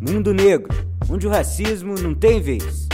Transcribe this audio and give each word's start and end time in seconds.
Mundo 0.00 0.32
Negro, 0.32 0.74
onde 1.10 1.26
o 1.26 1.30
racismo 1.30 1.94
não 2.00 2.14
tem 2.14 2.40
vez. 2.40 2.88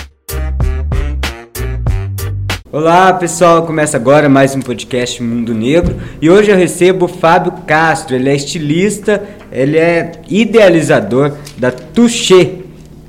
Olá 2.73 3.13
pessoal, 3.13 3.65
começa 3.65 3.97
agora 3.97 4.29
mais 4.29 4.57
um 4.57 4.61
podcast 4.61 5.23
Mundo 5.23 5.55
Negro 5.55 5.95
e 6.21 6.29
hoje 6.29 6.51
eu 6.51 6.57
recebo 6.57 7.05
o 7.05 7.09
Fábio 7.09 7.53
Castro. 7.65 8.17
Ele 8.17 8.29
é 8.29 8.35
estilista, 8.35 9.23
ele 9.53 9.79
é 9.79 10.21
idealizador 10.29 11.33
da 11.57 11.71
Touché, 11.71 12.57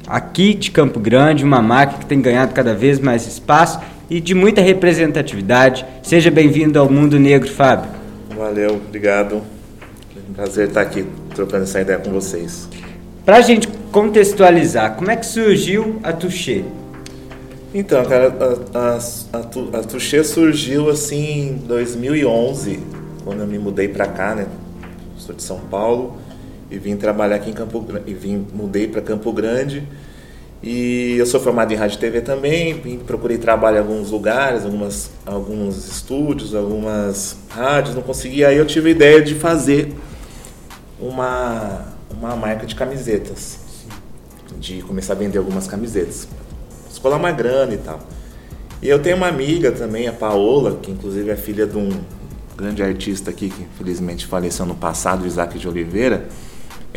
aqui 0.06 0.54
de 0.54 0.70
Campo 0.70 1.00
Grande, 1.00 1.44
uma 1.44 1.64
marca 1.64 1.98
que 1.98 2.06
tem 2.06 2.22
ganhado 2.22 2.54
cada 2.54 2.76
vez 2.76 3.00
mais 3.00 3.26
espaço 3.26 3.80
e 4.08 4.22
de 4.22 4.36
muita 4.36 4.62
representatividade. 4.62 5.84
Seja 6.04 6.30
bem-vindo 6.30 6.78
ao 6.78 6.88
Mundo 6.88 7.18
Negro, 7.18 7.50
Fábio. 7.50 7.90
Valeu, 8.38 8.76
obrigado. 8.76 9.42
É 10.16 10.30
um 10.30 10.34
prazer 10.34 10.68
estar 10.68 10.82
aqui 10.82 11.04
trocando 11.34 11.64
essa 11.64 11.82
ideia 11.82 11.98
com 11.98 12.12
vocês. 12.12 12.70
Para 13.26 13.38
a 13.38 13.42
gente 13.42 13.68
contextualizar, 13.92 14.96
como 14.96 15.12
é 15.12 15.16
que 15.16 15.26
surgiu 15.26 16.00
a 16.04 16.14
Touché? 16.14 16.64
Então, 17.74 18.04
cara, 18.06 18.34
a, 18.74 18.80
a, 18.80 18.98
a, 18.98 19.80
a 19.80 19.84
Touché 19.84 20.24
surgiu 20.24 20.90
assim 20.90 21.50
em 21.50 21.54
2011, 21.56 22.80
quando 23.24 23.42
eu 23.42 23.48
me 23.48 23.60
mudei 23.60 23.88
para 23.88 24.08
cá, 24.08 24.36
né? 24.36 24.48
Sou 25.18 25.36
de 25.36 25.44
São 25.44 25.60
Paulo 25.60 26.18
e 26.70 26.78
vim 26.78 26.96
trabalhar 26.96 27.36
aqui 27.36 27.50
em 27.50 27.54
Campo 27.54 27.80
Grande, 27.82 28.10
e 28.10 28.14
vim 28.14 28.46
mudei 28.54 28.88
para 28.88 29.02
Campo 29.02 29.32
Grande. 29.32 29.84
E 30.62 31.16
eu 31.18 31.26
sou 31.26 31.40
formado 31.40 31.72
em 31.72 31.76
rádio 31.76 31.98
e 31.98 32.00
TV 32.00 32.22
também, 32.22 33.00
procurei 33.06 33.38
trabalho 33.38 33.78
em 33.78 33.80
alguns 33.80 34.10
lugares, 34.10 34.66
algumas, 34.66 35.12
alguns 35.26 35.88
estúdios, 35.88 36.56
algumas 36.56 37.38
rádios, 37.50 37.96
não 37.96 38.02
consegui. 38.02 38.44
Aí 38.44 38.58
eu 38.58 38.66
tive 38.66 38.90
a 38.90 38.92
ideia 38.92 39.22
de 39.22 39.36
fazer 39.36 39.94
uma, 41.00 41.94
uma 42.12 42.36
marca 42.36 42.66
de 42.66 42.74
camisetas, 42.74 43.60
de 44.60 44.82
começar 44.82 45.14
a 45.14 45.16
vender 45.16 45.38
algumas 45.38 45.68
camisetas, 45.68 46.28
escolar 46.92 47.18
uma 47.18 47.32
grana 47.32 47.74
e 47.74 47.78
tal. 47.78 48.00
E 48.82 48.90
eu 48.90 49.00
tenho 49.00 49.18
uma 49.18 49.28
amiga 49.28 49.72
também, 49.72 50.08
a 50.08 50.14
Paola, 50.14 50.78
que 50.82 50.92
inclusive 50.92 51.30
é 51.30 51.36
filha 51.36 51.66
de 51.66 51.78
um 51.78 51.90
grande 52.56 52.82
artista 52.82 53.30
aqui, 53.30 53.50
que 53.50 53.64
infelizmente 53.64 54.26
faleceu 54.26 54.66
no 54.66 54.76
passado, 54.76 55.26
Isaac 55.26 55.58
de 55.58 55.68
Oliveira 55.68 56.28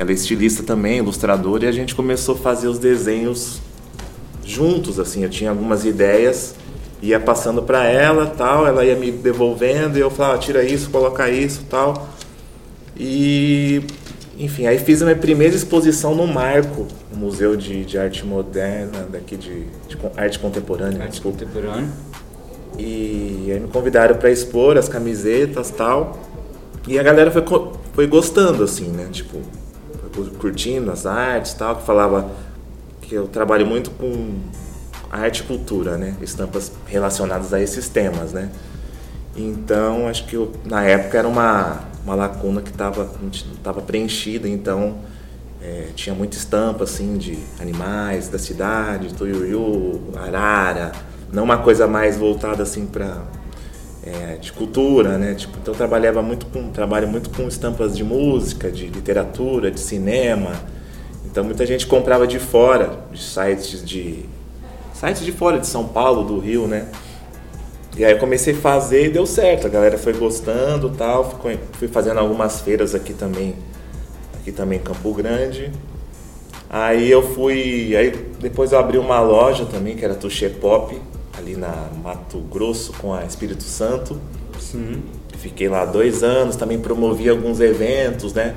ela 0.01 0.11
é 0.11 0.15
estilista 0.15 0.63
também, 0.63 0.99
ilustradora, 0.99 1.67
e 1.67 1.69
a 1.69 1.73
gente 1.73 1.95
começou 1.95 2.35
a 2.35 2.39
fazer 2.39 2.69
os 2.69 2.79
desenhos 2.79 3.61
juntos, 4.45 4.99
assim, 4.99 5.23
eu 5.23 5.29
tinha 5.29 5.51
algumas 5.51 5.85
ideias, 5.85 6.55
ia 7.03 7.21
passando 7.21 7.63
para 7.63 7.85
ela, 7.85 8.27
tal, 8.27 8.67
ela 8.67 8.83
ia 8.83 8.97
me 8.97 9.11
devolvendo 9.11 9.99
e 9.99 10.01
eu 10.01 10.11
falava, 10.11 10.37
ah, 10.37 10.39
tira 10.39 10.65
isso, 10.65 10.89
coloca 10.91 11.29
isso, 11.29 11.65
tal. 11.69 12.09
E 12.97 13.83
enfim, 14.41 14.67
aí 14.67 14.79
fiz 14.79 15.03
a 15.03 15.05
minha 15.05 15.17
primeira 15.19 15.55
exposição 15.55 16.15
no 16.15 16.27
Marco, 16.27 16.87
no 17.13 17.19
Museu 17.19 17.55
de, 17.55 17.85
de 17.85 17.99
Arte 17.99 18.25
Moderna, 18.25 19.07
daqui 19.13 19.37
de, 19.37 19.65
de 19.87 19.99
Arte 20.17 20.39
Contemporânea. 20.39 21.03
Arte 21.03 21.11
desculpa. 21.11 21.45
Contemporânea. 21.45 21.91
E 22.79 23.51
aí 23.53 23.61
me 23.61 23.69
convidaram 23.69 24.17
para 24.17 24.31
expor 24.31 24.79
as 24.79 24.89
camisetas 24.89 25.71
tal. 25.71 26.19
E 26.89 26.99
a 26.99 27.03
galera 27.03 27.31
foi, 27.31 27.45
foi 27.93 28.07
gostando, 28.07 28.65
assim, 28.65 28.89
né? 28.89 29.09
Tipo, 29.13 29.43
curtindo 30.39 30.91
as 30.91 31.05
artes 31.05 31.53
tal, 31.53 31.77
que 31.77 31.83
falava 31.83 32.31
que 33.03 33.15
eu 33.15 33.29
trabalho 33.29 33.67
muito 33.67 33.91
com 33.91 34.39
arte 35.11 35.41
e 35.41 35.43
cultura, 35.43 35.99
né? 35.99 36.17
Estampas 36.23 36.73
relacionadas 36.87 37.53
a 37.53 37.61
esses 37.61 37.91
temas, 37.91 38.33
né? 38.33 38.51
Então, 39.37 40.09
acho 40.09 40.25
que 40.25 40.35
eu, 40.35 40.51
na 40.65 40.83
época 40.83 41.19
era 41.19 41.29
uma, 41.29 41.90
uma 42.05 42.15
lacuna 42.15 42.63
que 42.63 42.71
estava 42.71 43.09
tava 43.63 43.81
preenchida, 43.81 44.49
então 44.49 44.99
é, 45.63 45.89
tinha 45.95 46.15
muita 46.15 46.37
estampa 46.37 46.85
assim 46.85 47.19
de 47.19 47.39
animais 47.61 48.29
da 48.29 48.39
cidade, 48.39 49.15
tuiuiu, 49.15 50.01
arara, 50.17 50.93
não 51.33 51.45
uma 51.45 51.59
coisa 51.59 51.87
mais 51.87 52.17
voltada 52.17 52.63
assim 52.63 52.87
para 52.87 53.23
é, 54.03 54.37
de 54.37 54.53
cultura, 54.53 55.19
né? 55.19 55.35
Tipo, 55.35 55.59
então 55.61 55.75
trabalhava 55.75 56.23
muito 56.23 56.47
com 56.47 56.71
trabalho 56.71 57.07
muito 57.07 57.31
com 57.31 57.47
estampas 57.47 57.97
de 57.97 58.03
música, 58.03 58.71
de 58.71 58.87
literatura, 58.87 59.71
de 59.71 59.81
cinema. 59.81 60.53
Então 61.27 61.45
muita 61.45 61.67
gente 61.67 61.87
comprava 61.87 62.27
de 62.27 62.39
fora, 62.39 63.05
de 63.13 63.23
sites 63.23 63.85
de 63.85 64.25
sites 64.95 65.25
de 65.25 65.33
fora 65.33 65.59
de 65.59 65.67
São 65.67 65.87
Paulo, 65.87 66.25
do 66.25 66.39
Rio, 66.39 66.67
né? 66.67 66.89
E 67.97 68.05
aí 68.05 68.13
eu 68.13 68.19
comecei 68.19 68.55
a 68.55 68.57
fazer 68.57 69.07
e 69.07 69.11
deu 69.11 69.27
certo. 69.27 69.67
A 69.67 69.71
galera 69.71 69.99
foi 69.99 70.13
gostando, 70.13 70.91
tal. 70.91 71.39
Fui 71.73 71.89
fazendo 71.89 72.19
algumas 72.19 72.61
feiras 72.61 72.95
aqui 72.95 73.13
também, 73.13 73.55
aqui 74.41 74.53
também 74.53 74.79
em 74.79 74.83
Campo 74.83 75.13
Grande. 75.13 75.71
Aí 76.69 77.11
eu 77.11 77.23
fui, 77.35 77.97
aí 77.97 78.11
depois 78.39 78.71
eu 78.71 78.79
abri 78.79 78.97
uma 78.97 79.21
loja 79.21 79.67
também 79.67 79.97
que 79.97 80.05
era 80.05 80.15
Touché 80.15 80.49
Pop 80.49 80.97
ali 81.37 81.57
na 81.57 81.89
Mato 82.03 82.39
Grosso 82.39 82.93
com 82.93 83.13
a 83.13 83.25
Espírito 83.25 83.65
Santo. 83.65 84.21
Sim. 84.59 85.03
Fiquei 85.39 85.69
lá 85.69 85.85
dois 85.85 86.23
anos, 86.23 86.55
também 86.55 86.79
promovi 86.79 87.29
alguns 87.29 87.61
eventos, 87.61 88.35
né? 88.35 88.55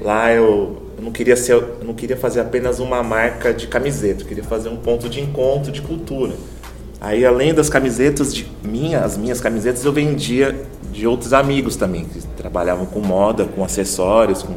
Lá 0.00 0.32
eu, 0.32 0.80
eu 0.96 1.02
não 1.02 1.12
queria 1.12 1.36
ser, 1.36 1.52
eu 1.52 1.78
não 1.84 1.92
queria 1.92 2.16
fazer 2.16 2.40
apenas 2.40 2.78
uma 2.78 3.02
marca 3.02 3.52
de 3.52 3.66
camiseta, 3.66 4.22
eu 4.22 4.26
queria 4.26 4.44
fazer 4.44 4.68
um 4.70 4.76
ponto 4.76 5.08
de 5.08 5.20
encontro 5.20 5.70
de 5.70 5.82
cultura. 5.82 6.32
Aí 7.00 7.24
além 7.24 7.54
das 7.54 7.70
camisetas 7.70 8.34
de 8.34 8.46
minha, 8.62 9.00
as 9.00 9.16
minhas 9.16 9.40
camisetas 9.40 9.84
eu 9.84 9.92
vendia 9.92 10.54
de 10.92 11.06
outros 11.06 11.32
amigos 11.32 11.74
também 11.74 12.04
que 12.04 12.20
trabalhavam 12.36 12.84
com 12.84 13.00
moda, 13.00 13.46
com 13.46 13.64
acessórios, 13.64 14.42
com, 14.42 14.54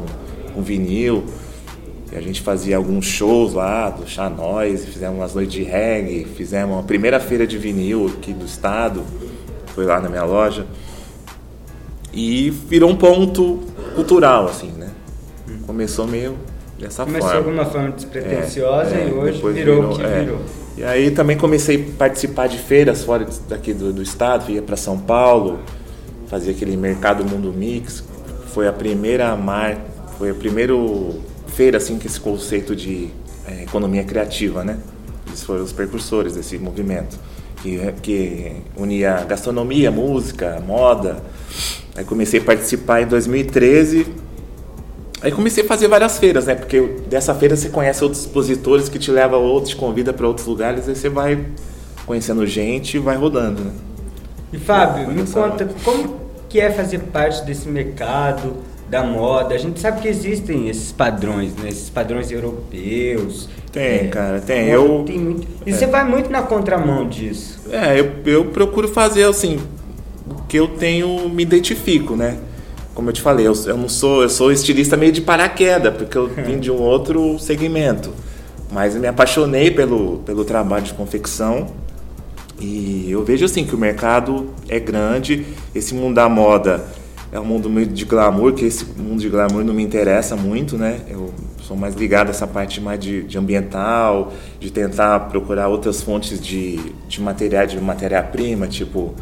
com 0.52 0.62
vinil. 0.62 1.24
E 2.12 2.16
a 2.16 2.20
gente 2.20 2.42
fazia 2.42 2.76
alguns 2.76 3.06
shows 3.06 3.54
lá 3.54 3.88
do 3.88 4.06
Chá 4.06 4.28
Noise, 4.28 4.86
fizemos 4.86 5.16
umas 5.18 5.34
noites 5.34 5.54
de 5.54 5.62
reggae, 5.62 6.26
fizemos 6.36 6.78
a 6.78 6.82
primeira 6.82 7.18
feira 7.18 7.46
de 7.46 7.56
vinil 7.56 8.12
aqui 8.18 8.34
do 8.34 8.44
estado, 8.44 9.02
foi 9.68 9.86
lá 9.86 9.98
na 9.98 10.10
minha 10.10 10.24
loja. 10.24 10.66
E 12.12 12.50
virou 12.50 12.90
um 12.90 12.96
ponto 12.96 13.60
cultural, 13.94 14.46
assim, 14.46 14.70
né? 14.76 14.90
Começou 15.66 16.06
meio 16.06 16.36
dessa 16.78 17.04
Começou 17.04 17.30
forma. 17.30 17.44
Começou 17.44 17.52
de 17.52 17.58
uma 17.58 17.64
forma 17.64 17.90
despretensiosa 17.90 18.94
é, 18.94 19.08
e 19.08 19.12
hoje 19.12 19.38
virou, 19.38 19.52
virou 19.52 19.92
o 19.92 19.96
que 19.96 20.02
é. 20.02 20.20
virou. 20.20 20.63
E 20.76 20.82
aí 20.82 21.10
também 21.10 21.36
comecei 21.36 21.76
a 21.94 21.98
participar 21.98 22.48
de 22.48 22.58
feiras 22.58 23.04
fora 23.04 23.26
daqui 23.48 23.72
do, 23.72 23.92
do 23.92 24.02
estado, 24.02 24.50
ia 24.50 24.60
para 24.60 24.76
São 24.76 24.98
Paulo, 24.98 25.60
fazia 26.26 26.52
aquele 26.52 26.76
mercado 26.76 27.24
Mundo 27.24 27.52
Mix. 27.52 28.02
Foi 28.48 28.66
a 28.66 28.72
primeira 28.72 29.34
marca, 29.36 29.82
foi 30.18 30.32
o 30.32 30.34
primeiro 30.34 31.20
feira 31.48 31.76
assim 31.76 31.98
que 31.98 32.06
esse 32.06 32.18
conceito 32.18 32.74
de 32.74 33.08
é, 33.46 33.62
economia 33.62 34.02
criativa, 34.02 34.64
né? 34.64 34.78
Eles 35.26 35.42
foram 35.42 35.62
os 35.62 35.72
precursores 35.72 36.34
desse 36.34 36.58
movimento 36.58 37.18
que, 37.62 37.78
que 38.02 38.52
unia 38.76 39.24
gastronomia, 39.24 39.90
música, 39.90 40.62
moda. 40.66 41.22
Aí 41.96 42.04
comecei 42.04 42.40
a 42.40 42.44
participar 42.44 43.02
em 43.02 43.06
2013. 43.06 44.06
Aí 45.24 45.32
comecei 45.32 45.64
a 45.64 45.66
fazer 45.66 45.88
várias 45.88 46.18
feiras, 46.18 46.44
né? 46.44 46.54
Porque 46.54 46.80
dessa 47.08 47.34
feira 47.34 47.56
você 47.56 47.70
conhece 47.70 48.04
outros 48.04 48.20
expositores 48.20 48.90
que 48.90 48.98
te 48.98 49.10
levam 49.10 49.40
a 49.40 49.42
outros, 49.42 49.72
convida 49.72 50.12
para 50.12 50.26
outros 50.28 50.46
lugares, 50.46 50.86
aí 50.86 50.94
você 50.94 51.08
vai 51.08 51.46
conhecendo 52.04 52.46
gente 52.46 52.98
e 52.98 53.00
vai 53.00 53.16
rodando, 53.16 53.64
né? 53.64 53.72
E 54.52 54.58
Fábio, 54.58 55.08
me 55.08 55.26
conta 55.26 55.66
como 55.82 56.20
que 56.46 56.60
é 56.60 56.70
fazer 56.70 56.98
parte 56.98 57.42
desse 57.46 57.66
mercado? 57.66 58.54
da 58.86 59.02
moda. 59.02 59.54
A 59.54 59.58
gente 59.58 59.80
sabe 59.80 60.02
que 60.02 60.08
existem 60.08 60.68
esses 60.68 60.92
padrões, 60.92 61.54
né? 61.56 61.68
Esses 61.68 61.88
padrões 61.88 62.30
europeus. 62.30 63.48
Tem, 63.72 63.82
é, 63.82 64.06
cara, 64.08 64.40
tem. 64.40 64.68
Eu, 64.68 65.04
tem 65.06 65.18
muito, 65.18 65.48
e 65.66 65.70
é. 65.70 65.72
você 65.72 65.86
vai 65.86 66.04
muito 66.04 66.30
na 66.30 66.42
contramão 66.42 67.08
disso. 67.08 67.60
É, 67.72 67.98
eu, 67.98 68.12
eu 68.26 68.44
procuro 68.46 68.86
fazer 68.88 69.24
assim, 69.24 69.58
o 70.28 70.42
que 70.46 70.58
eu 70.58 70.68
tenho, 70.68 71.28
me 71.28 71.42
identifico, 71.42 72.14
né? 72.14 72.36
Como 72.94 73.10
eu 73.10 73.12
te 73.12 73.20
falei, 73.20 73.46
eu, 73.46 73.54
eu 73.66 73.76
não 73.76 73.88
sou, 73.88 74.22
eu 74.22 74.28
sou 74.28 74.52
estilista 74.52 74.96
meio 74.96 75.12
de 75.12 75.20
paraquedas, 75.20 75.94
porque 75.94 76.16
eu 76.16 76.28
vim 76.28 76.58
de 76.58 76.70
um 76.70 76.78
outro 76.80 77.38
segmento. 77.38 78.10
Mas 78.70 78.94
eu 78.94 79.00
me 79.00 79.06
apaixonei 79.06 79.70
pelo, 79.70 80.18
pelo 80.18 80.44
trabalho 80.44 80.84
de 80.84 80.94
confecção. 80.94 81.66
E 82.60 83.10
eu 83.10 83.24
vejo 83.24 83.44
assim 83.44 83.64
que 83.64 83.74
o 83.74 83.78
mercado 83.78 84.50
é 84.68 84.78
grande, 84.78 85.44
esse 85.74 85.92
mundo 85.92 86.14
da 86.14 86.28
moda 86.28 86.84
é 87.34 87.40
um 87.40 87.44
mundo 87.44 87.68
meio 87.68 87.88
de 87.88 88.04
glamour, 88.04 88.52
que 88.52 88.64
esse 88.64 88.84
mundo 88.84 89.20
de 89.20 89.28
glamour 89.28 89.64
não 89.64 89.74
me 89.74 89.82
interessa 89.82 90.36
muito, 90.36 90.78
né? 90.78 91.00
Eu 91.08 91.34
sou 91.60 91.76
mais 91.76 91.96
ligado 91.96 92.28
a 92.28 92.30
essa 92.30 92.46
parte 92.46 92.80
mais 92.80 93.00
de, 93.00 93.24
de 93.24 93.36
ambiental, 93.36 94.32
de 94.60 94.70
tentar 94.70 95.18
procurar 95.28 95.66
outras 95.66 96.00
fontes 96.00 96.40
de, 96.40 96.76
de 97.08 97.20
material, 97.20 97.66
de 97.66 97.80
matéria-prima, 97.80 98.68
tipo 98.68 99.14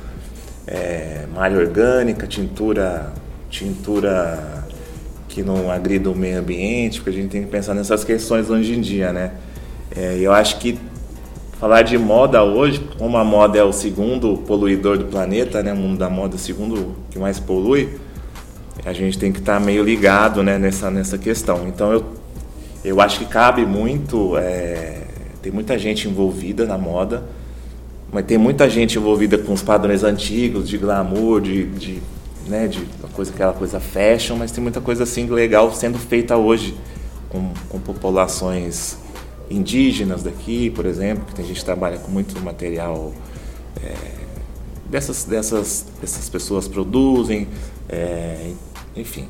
é, 0.66 1.24
malha 1.34 1.58
orgânica, 1.58 2.26
tintura, 2.26 3.10
tintura 3.52 4.64
que 5.28 5.42
não 5.42 5.70
agrida 5.70 6.10
o 6.10 6.16
meio 6.16 6.40
ambiente, 6.40 7.00
porque 7.00 7.10
a 7.10 7.22
gente 7.22 7.30
tem 7.30 7.42
que 7.44 7.50
pensar 7.50 7.74
nessas 7.74 8.02
questões 8.02 8.50
hoje 8.50 8.74
em 8.74 8.80
dia, 8.80 9.12
né? 9.12 9.32
É, 9.94 10.16
eu 10.18 10.32
acho 10.32 10.58
que 10.58 10.78
falar 11.60 11.82
de 11.82 11.96
moda 11.96 12.42
hoje, 12.42 12.80
como 12.98 13.16
a 13.16 13.24
moda 13.24 13.58
é 13.58 13.62
o 13.62 13.72
segundo 13.72 14.38
poluidor 14.38 14.98
do 14.98 15.04
planeta, 15.04 15.62
né? 15.62 15.72
O 15.72 15.76
mundo 15.76 15.98
da 15.98 16.10
moda 16.10 16.34
é 16.34 16.36
o 16.36 16.38
segundo 16.38 16.96
que 17.10 17.18
mais 17.18 17.38
polui, 17.38 17.90
a 18.84 18.92
gente 18.92 19.18
tem 19.18 19.30
que 19.30 19.38
estar 19.38 19.60
tá 19.60 19.60
meio 19.60 19.84
ligado 19.84 20.42
né, 20.42 20.58
nessa, 20.58 20.90
nessa 20.90 21.18
questão. 21.18 21.68
Então 21.68 21.92
eu, 21.92 22.04
Eu 22.84 23.00
acho 23.00 23.20
que 23.20 23.26
cabe 23.26 23.64
muito, 23.64 24.36
é, 24.36 25.02
tem 25.40 25.52
muita 25.52 25.78
gente 25.78 26.08
envolvida 26.08 26.66
na 26.66 26.76
moda, 26.76 27.22
mas 28.10 28.24
tem 28.24 28.36
muita 28.36 28.68
gente 28.68 28.98
envolvida 28.98 29.38
com 29.38 29.52
os 29.52 29.62
padrões 29.62 30.02
antigos 30.02 30.68
de 30.68 30.78
glamour, 30.78 31.40
de, 31.40 31.64
de, 31.66 32.02
né, 32.46 32.66
de 32.66 32.80
coisa, 33.12 33.32
aquela 33.32 33.52
coisa 33.52 33.80
fashion, 33.80 34.36
mas 34.36 34.50
tem 34.50 34.62
muita 34.62 34.80
coisa 34.80 35.04
assim 35.04 35.26
legal 35.26 35.72
sendo 35.72 35.98
feita 35.98 36.36
hoje 36.36 36.76
com, 37.28 37.52
com 37.68 37.78
populações 37.78 38.98
indígenas 39.50 40.22
daqui, 40.22 40.70
por 40.70 40.86
exemplo, 40.86 41.24
que 41.26 41.34
tem 41.34 41.44
gente 41.44 41.60
que 41.60 41.64
trabalha 41.64 41.98
com 41.98 42.10
muito 42.10 42.40
material 42.40 43.12
é, 43.82 43.94
dessas, 44.88 45.24
dessas, 45.24 45.86
dessas 46.00 46.28
pessoas 46.28 46.68
produzem, 46.68 47.48
é, 47.88 48.50
enfim, 48.96 49.28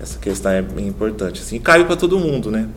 essa 0.00 0.18
questão 0.18 0.52
é 0.52 0.60
importante. 0.78 1.40
Assim, 1.40 1.58
cabe 1.58 1.84
para 1.84 1.96
todo 1.96 2.18
mundo, 2.18 2.50
né? 2.50 2.68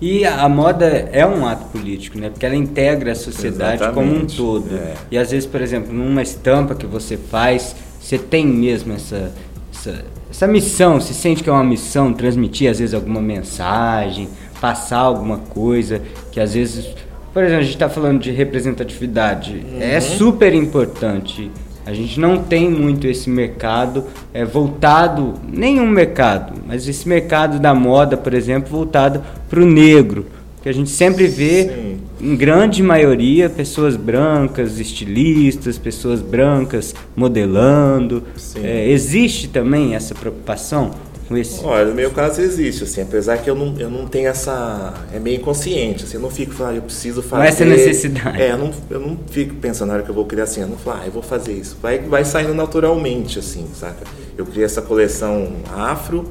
E 0.00 0.24
a 0.24 0.48
moda 0.48 0.86
é 1.12 1.24
um 1.24 1.46
ato 1.46 1.66
político, 1.66 2.18
né? 2.18 2.28
Porque 2.28 2.44
ela 2.44 2.56
integra 2.56 3.12
a 3.12 3.14
sociedade 3.14 3.82
Exatamente. 3.82 3.94
como 4.10 4.24
um 4.24 4.26
todo. 4.26 4.74
É. 4.74 4.94
E 5.12 5.16
às 5.16 5.30
vezes, 5.30 5.46
por 5.46 5.60
exemplo, 5.60 5.92
numa 5.92 6.22
estampa 6.22 6.74
que 6.74 6.86
você 6.86 7.16
faz, 7.16 7.76
você 8.02 8.18
tem 8.18 8.44
mesmo 8.44 8.92
essa, 8.92 9.32
essa, 9.72 10.04
essa 10.28 10.46
missão, 10.46 11.00
se 11.00 11.14
sente 11.14 11.42
que 11.42 11.48
é 11.48 11.52
uma 11.52 11.62
missão, 11.62 12.12
transmitir 12.12 12.68
às 12.68 12.80
vezes 12.80 12.94
alguma 12.94 13.22
mensagem, 13.22 14.28
passar 14.60 14.98
alguma 14.98 15.38
coisa, 15.38 16.02
que 16.32 16.40
às 16.40 16.54
vezes, 16.54 16.88
por 17.32 17.44
exemplo, 17.44 17.60
a 17.60 17.62
gente 17.62 17.74
está 17.74 17.88
falando 17.88 18.20
de 18.20 18.32
representatividade, 18.32 19.52
uhum. 19.52 19.80
é 19.80 20.00
super 20.00 20.52
importante. 20.52 21.50
A 21.84 21.92
gente 21.92 22.20
não 22.20 22.38
tem 22.38 22.70
muito 22.70 23.06
esse 23.06 23.28
mercado 23.28 24.04
é, 24.32 24.44
voltado, 24.44 25.34
nenhum 25.52 25.86
mercado, 25.86 26.54
mas 26.66 26.86
esse 26.86 27.08
mercado 27.08 27.58
da 27.58 27.74
moda, 27.74 28.16
por 28.16 28.34
exemplo, 28.34 28.70
voltado 28.70 29.22
para 29.48 29.60
o 29.60 29.66
negro. 29.66 30.26
Que 30.62 30.68
a 30.68 30.72
gente 30.72 30.90
sempre 30.90 31.26
vê, 31.26 31.64
Sim. 31.64 31.98
em 32.20 32.36
grande 32.36 32.82
maioria, 32.82 33.50
pessoas 33.50 33.96
brancas, 33.96 34.78
estilistas, 34.78 35.76
pessoas 35.76 36.22
brancas 36.22 36.94
modelando. 37.16 38.22
É, 38.62 38.88
existe 38.88 39.48
também 39.48 39.94
essa 39.94 40.14
preocupação? 40.14 40.92
com 41.32 41.38
esse? 41.38 41.64
Olha, 41.64 41.86
no 41.86 41.94
meu 41.94 42.10
caso 42.10 42.40
existe, 42.40 42.84
assim, 42.84 43.02
apesar 43.02 43.38
que 43.38 43.48
eu 43.48 43.54
não, 43.54 43.74
eu 43.78 43.90
não 43.90 44.06
tenho 44.06 44.28
essa. 44.28 44.92
É 45.12 45.18
meio 45.18 45.38
inconsciente, 45.38 46.04
assim, 46.04 46.16
eu 46.16 46.20
não 46.20 46.30
fico 46.30 46.52
falando, 46.52 46.74
ah, 46.74 46.76
eu 46.76 46.82
preciso 46.82 47.22
fazer. 47.22 47.44
É 47.44 47.48
essa 47.48 47.64
necessidade. 47.64 48.40
É, 48.40 48.52
eu 48.52 48.58
não, 48.58 48.70
eu 48.90 49.00
não 49.00 49.18
fico 49.30 49.54
pensando 49.54 49.88
na 49.88 49.94
hora 49.94 50.02
que 50.02 50.10
eu 50.10 50.14
vou 50.14 50.26
criar 50.26 50.44
assim, 50.44 50.60
eu 50.60 50.68
não 50.68 50.76
falo, 50.76 51.00
ah, 51.02 51.06
eu 51.06 51.12
vou 51.12 51.22
fazer 51.22 51.52
isso. 51.52 51.76
Vai, 51.80 51.98
vai 52.00 52.24
saindo 52.24 52.54
naturalmente, 52.54 53.38
assim, 53.38 53.66
saca? 53.74 54.04
Eu 54.36 54.44
criei 54.46 54.64
essa 54.64 54.82
coleção 54.82 55.52
afro, 55.74 56.30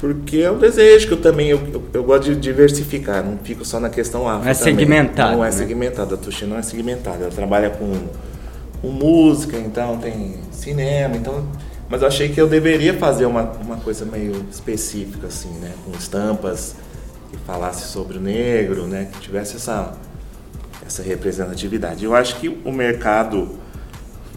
porque 0.00 0.38
é 0.38 0.50
um 0.50 0.58
desejo 0.58 1.06
que 1.06 1.12
eu 1.12 1.20
também, 1.20 1.48
eu, 1.48 1.58
eu, 1.72 1.82
eu, 1.92 2.02
gosto 2.02 2.24
de 2.24 2.36
diversificar, 2.36 3.22
não 3.22 3.36
fico 3.38 3.64
só 3.64 3.78
na 3.78 3.90
questão 3.90 4.26
afro. 4.26 4.44
Não 4.44 4.50
é 4.50 4.54
segmentado. 4.54 5.36
Não 5.36 5.44
é 5.44 5.50
né? 5.50 5.52
segmentado, 5.52 6.14
a 6.14 6.18
Tuxi 6.18 6.46
não 6.46 6.56
é 6.56 6.62
segmentada, 6.62 7.24
ela 7.24 7.30
trabalha 7.30 7.70
com, 7.70 7.92
com 8.80 8.88
música, 8.88 9.58
então 9.58 9.98
tem 9.98 10.36
cinema, 10.52 11.16
então 11.16 11.44
mas 11.90 12.02
eu 12.02 12.08
achei 12.08 12.28
que 12.28 12.40
eu 12.40 12.46
deveria 12.46 12.94
fazer 12.94 13.26
uma, 13.26 13.42
uma 13.42 13.76
coisa 13.78 14.04
meio 14.04 14.46
específica, 14.48 15.26
assim, 15.26 15.50
né? 15.60 15.72
Com 15.84 15.90
estampas 15.90 16.76
que 17.32 17.36
falasse 17.38 17.88
sobre 17.88 18.16
o 18.16 18.20
negro, 18.20 18.86
né? 18.86 19.08
Que 19.12 19.18
tivesse 19.18 19.56
essa, 19.56 19.94
essa 20.86 21.02
representatividade. 21.02 22.04
Eu 22.04 22.14
acho 22.14 22.36
que 22.36 22.48
o 22.64 22.70
mercado 22.70 23.58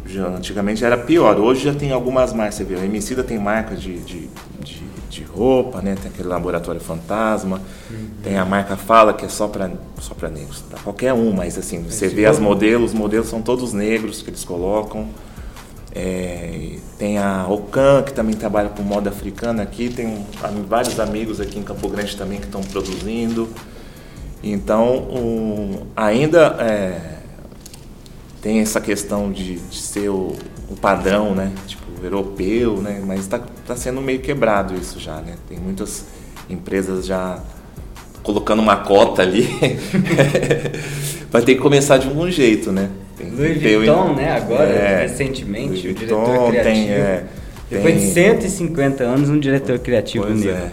já, 0.04 0.26
antigamente 0.30 0.84
era 0.84 0.98
pior. 0.98 1.40
Hoje 1.40 1.66
já 1.66 1.76
tem 1.76 1.92
algumas 1.92 2.34
marcas. 2.34 2.56
Você 2.56 2.64
vê, 2.64 2.74
o 2.74 2.84
Emicida 2.84 3.24
tem 3.24 3.38
marca 3.38 3.76
de, 3.76 4.00
de, 4.00 4.30
de, 4.64 4.82
de, 5.10 5.24
roupa, 5.24 5.82
né? 5.82 5.96
Tem 6.02 6.10
aquele 6.12 6.28
laboratório 6.28 6.80
fantasma. 6.80 7.62
Uhum. 7.90 8.08
Tem 8.24 8.38
a 8.38 8.46
marca 8.46 8.76
Fala, 8.76 9.14
que 9.14 9.26
é 9.26 9.30
só 9.30 9.48
para 9.48 9.70
só 10.00 10.16
negros. 10.30 10.64
Tá? 10.70 10.78
Qualquer 10.84 11.14
um, 11.14 11.32
mas 11.32 11.58
assim, 11.58 11.84
você 11.84 12.08
vê 12.08 12.26
as 12.26 12.40
modelos, 12.40 12.94
os 12.94 12.98
modelos 12.98 13.28
são 13.28 13.42
todos 13.42 13.74
negros 13.74 14.22
que 14.22 14.30
eles 14.30 14.44
colocam. 14.44 15.08
É, 15.96 16.78
tem 16.98 17.20
a 17.20 17.46
Ocan, 17.48 18.02
que 18.02 18.14
também 18.14 18.36
trabalha 18.36 18.70
com 18.70 18.82
moda 18.82 19.12
africana 19.12 19.62
aqui, 19.62 19.90
tem 19.90 20.08
um, 20.08 20.26
vários 20.68 21.00
amigos 21.00 21.40
aqui 21.40 21.60
em 21.60 21.64
Campo 21.64 21.88
Grande 21.88 22.18
também 22.18 22.40
que 22.40 22.46
estão 22.46 22.62
produzindo. 22.62 23.48
Então, 24.44 24.98
um, 24.98 25.86
ainda 25.96 26.58
é, 26.60 27.20
tem 28.42 28.60
essa 28.60 28.82
questão 28.82 29.32
de, 29.32 29.56
de 29.56 29.82
ser 29.82 30.10
o, 30.10 30.36
o, 30.74 30.76
padrão, 30.76 31.34
né? 31.34 31.52
Tipo, 31.68 31.84
europeu, 32.04 32.82
né? 32.82 33.02
Mas 33.06 33.22
está 33.22 33.40
tá 33.66 33.76
sendo 33.76 34.02
meio 34.02 34.20
quebrado 34.20 34.76
isso 34.76 35.00
já, 35.00 35.16
né? 35.18 35.36
Tem 35.48 35.58
muitas 35.58 36.06
empresas 36.50 37.06
já 37.06 37.40
colocando 38.22 38.62
uma 38.62 38.78
cota 38.78 39.22
ali. 39.22 39.48
Vai 41.32 41.42
ter 41.42 41.56
que 41.56 41.62
começar 41.62 41.98
de 41.98 42.08
algum 42.08 42.30
jeito, 42.30 42.72
né? 42.72 42.90
Tem 43.18 43.30
Louis 43.30 43.62
Vuitton, 43.62 44.14
né? 44.14 44.32
Agora, 44.32 44.70
é, 44.70 45.02
recentemente, 45.04 45.88
o 45.88 45.94
diretor 45.94 46.50
criativo. 46.50 46.64
Tem, 46.64 46.90
é, 46.92 47.26
Depois 47.70 48.14
tem, 48.14 48.38
de 48.38 48.50
150 48.50 49.04
anos, 49.04 49.30
um 49.30 49.40
diretor 49.40 49.80
criativo 49.80 50.26
pois 50.26 50.40
negro. 50.40 50.56
É. 50.56 50.72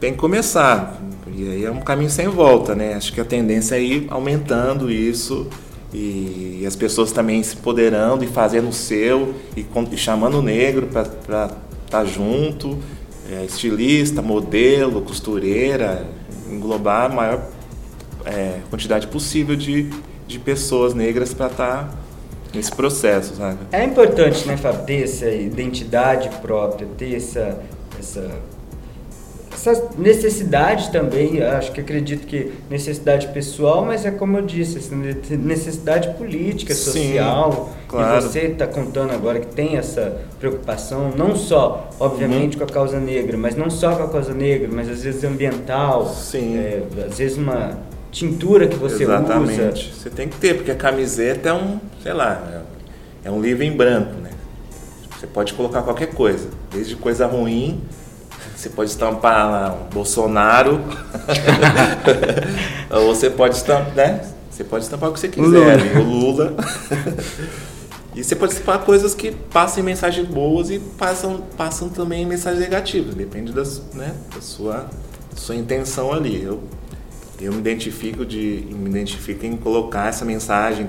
Tem 0.00 0.12
que 0.12 0.18
começar. 0.18 1.00
E 1.34 1.50
aí 1.50 1.64
é 1.64 1.70
um 1.70 1.80
caminho 1.80 2.10
sem 2.10 2.28
volta, 2.28 2.74
né? 2.74 2.94
Acho 2.94 3.12
que 3.12 3.20
a 3.20 3.24
tendência 3.24 3.76
é 3.76 3.82
ir 3.82 4.06
aumentando 4.10 4.90
isso 4.90 5.48
e, 5.92 6.64
as 6.66 6.76
pessoas 6.76 7.12
também 7.12 7.42
se 7.42 7.56
empoderando 7.56 8.22
e 8.24 8.26
fazendo 8.26 8.68
o 8.68 8.72
seu 8.72 9.34
e, 9.56 9.64
chamando 9.96 10.38
o 10.38 10.42
negro 10.42 10.86
para 10.86 11.02
estar 11.02 11.48
tá 11.90 12.04
junto, 12.04 12.78
é, 13.30 13.44
estilista, 13.44 14.20
modelo, 14.20 15.02
costureira, 15.02 16.06
englobar 16.50 17.10
a 17.10 17.14
maior 17.14 17.50
é, 18.24 18.60
quantidade 18.70 19.06
possível 19.06 19.56
de, 19.56 19.90
de 20.26 20.38
pessoas 20.38 20.94
negras 20.94 21.32
para 21.32 21.46
estar 21.46 21.88
tá 21.88 21.94
nesse 22.54 22.72
processo, 22.72 23.36
sabe? 23.36 23.58
É 23.72 23.84
importante, 23.84 24.46
né, 24.46 24.56
Fábio, 24.56 24.84
ter 24.84 25.02
essa 25.02 25.30
identidade 25.30 26.28
própria, 26.40 26.86
ter 26.96 27.14
essa, 27.14 27.60
essa, 27.98 28.30
essa 29.52 29.90
necessidade 29.96 30.90
também, 30.90 31.42
acho 31.42 31.72
que 31.72 31.80
acredito 31.80 32.26
que 32.26 32.52
necessidade 32.70 33.28
pessoal, 33.28 33.84
mas 33.84 34.04
é 34.04 34.10
como 34.10 34.36
eu 34.36 34.42
disse, 34.42 34.78
essa 34.78 34.94
necessidade 34.94 36.14
política, 36.14 36.74
social, 36.74 37.52
Sim, 37.52 37.86
claro. 37.88 38.18
e 38.18 38.22
você 38.22 38.40
está 38.40 38.66
contando 38.66 39.12
agora 39.12 39.40
que 39.40 39.48
tem 39.48 39.76
essa 39.76 40.16
preocupação, 40.38 41.12
não 41.16 41.34
só, 41.34 41.90
obviamente, 41.98 42.54
uhum. 42.54 42.58
com 42.58 42.70
a 42.70 42.74
causa 42.74 43.00
negra, 43.00 43.36
mas 43.36 43.56
não 43.56 43.70
só 43.70 43.94
com 43.96 44.04
a 44.04 44.08
causa 44.08 44.32
negra, 44.32 44.68
mas 44.70 44.88
às 44.88 45.02
vezes 45.02 45.24
ambiental, 45.24 46.06
Sim. 46.06 46.58
É, 46.58 46.82
às 47.06 47.18
vezes 47.18 47.36
uma 47.36 47.78
tintura 48.10 48.66
que 48.66 48.76
você 48.76 49.04
Exatamente. 49.04 49.60
usa. 49.60 50.00
Você 50.02 50.10
tem 50.10 50.28
que 50.28 50.36
ter, 50.36 50.54
porque 50.54 50.70
a 50.70 50.76
camiseta 50.76 51.48
é 51.48 51.52
um, 51.52 51.78
sei 52.02 52.12
lá, 52.12 52.64
é 53.24 53.30
um 53.30 53.40
livro 53.40 53.64
em 53.64 53.72
branco, 53.72 54.14
né? 54.22 54.30
Você 55.18 55.26
pode 55.26 55.52
colocar 55.54 55.82
qualquer 55.82 56.08
coisa, 56.14 56.48
desde 56.72 56.94
coisa 56.94 57.26
ruim, 57.26 57.80
você 58.58 58.70
pode 58.70 58.90
estampar 58.90 59.48
lá 59.48 59.72
um 59.72 59.88
Bolsonaro, 59.88 60.80
ou 62.90 63.14
você 63.14 63.30
pode 63.30 63.54
estampar, 63.54 63.94
né? 63.94 64.28
Você 64.50 64.64
pode 64.64 64.82
estampar 64.82 65.10
o 65.10 65.12
que 65.12 65.20
você 65.20 65.28
quiser, 65.28 65.78
o 65.96 66.02
Lula. 66.02 66.02
O 66.02 66.02
Lula. 66.02 66.56
e 68.16 68.24
você 68.24 68.34
pode 68.34 68.54
estampar 68.54 68.80
coisas 68.80 69.14
que 69.14 69.30
passem 69.30 69.84
mensagens 69.84 70.26
boas 70.26 70.70
e 70.70 70.80
passam, 70.80 71.40
passam 71.56 71.88
também 71.88 72.26
mensagens 72.26 72.60
negativas, 72.60 73.14
depende 73.14 73.52
das, 73.52 73.80
né, 73.94 74.12
da 74.34 74.40
sua, 74.40 74.86
sua 75.36 75.54
intenção 75.54 76.12
ali. 76.12 76.42
Eu 76.42 76.60
eu 77.40 77.52
me 77.52 77.60
identifico 77.60 78.26
de 78.26 78.66
me 78.70 78.90
identifico 78.90 79.46
em 79.46 79.56
colocar 79.56 80.08
essa 80.08 80.24
mensagem 80.24 80.88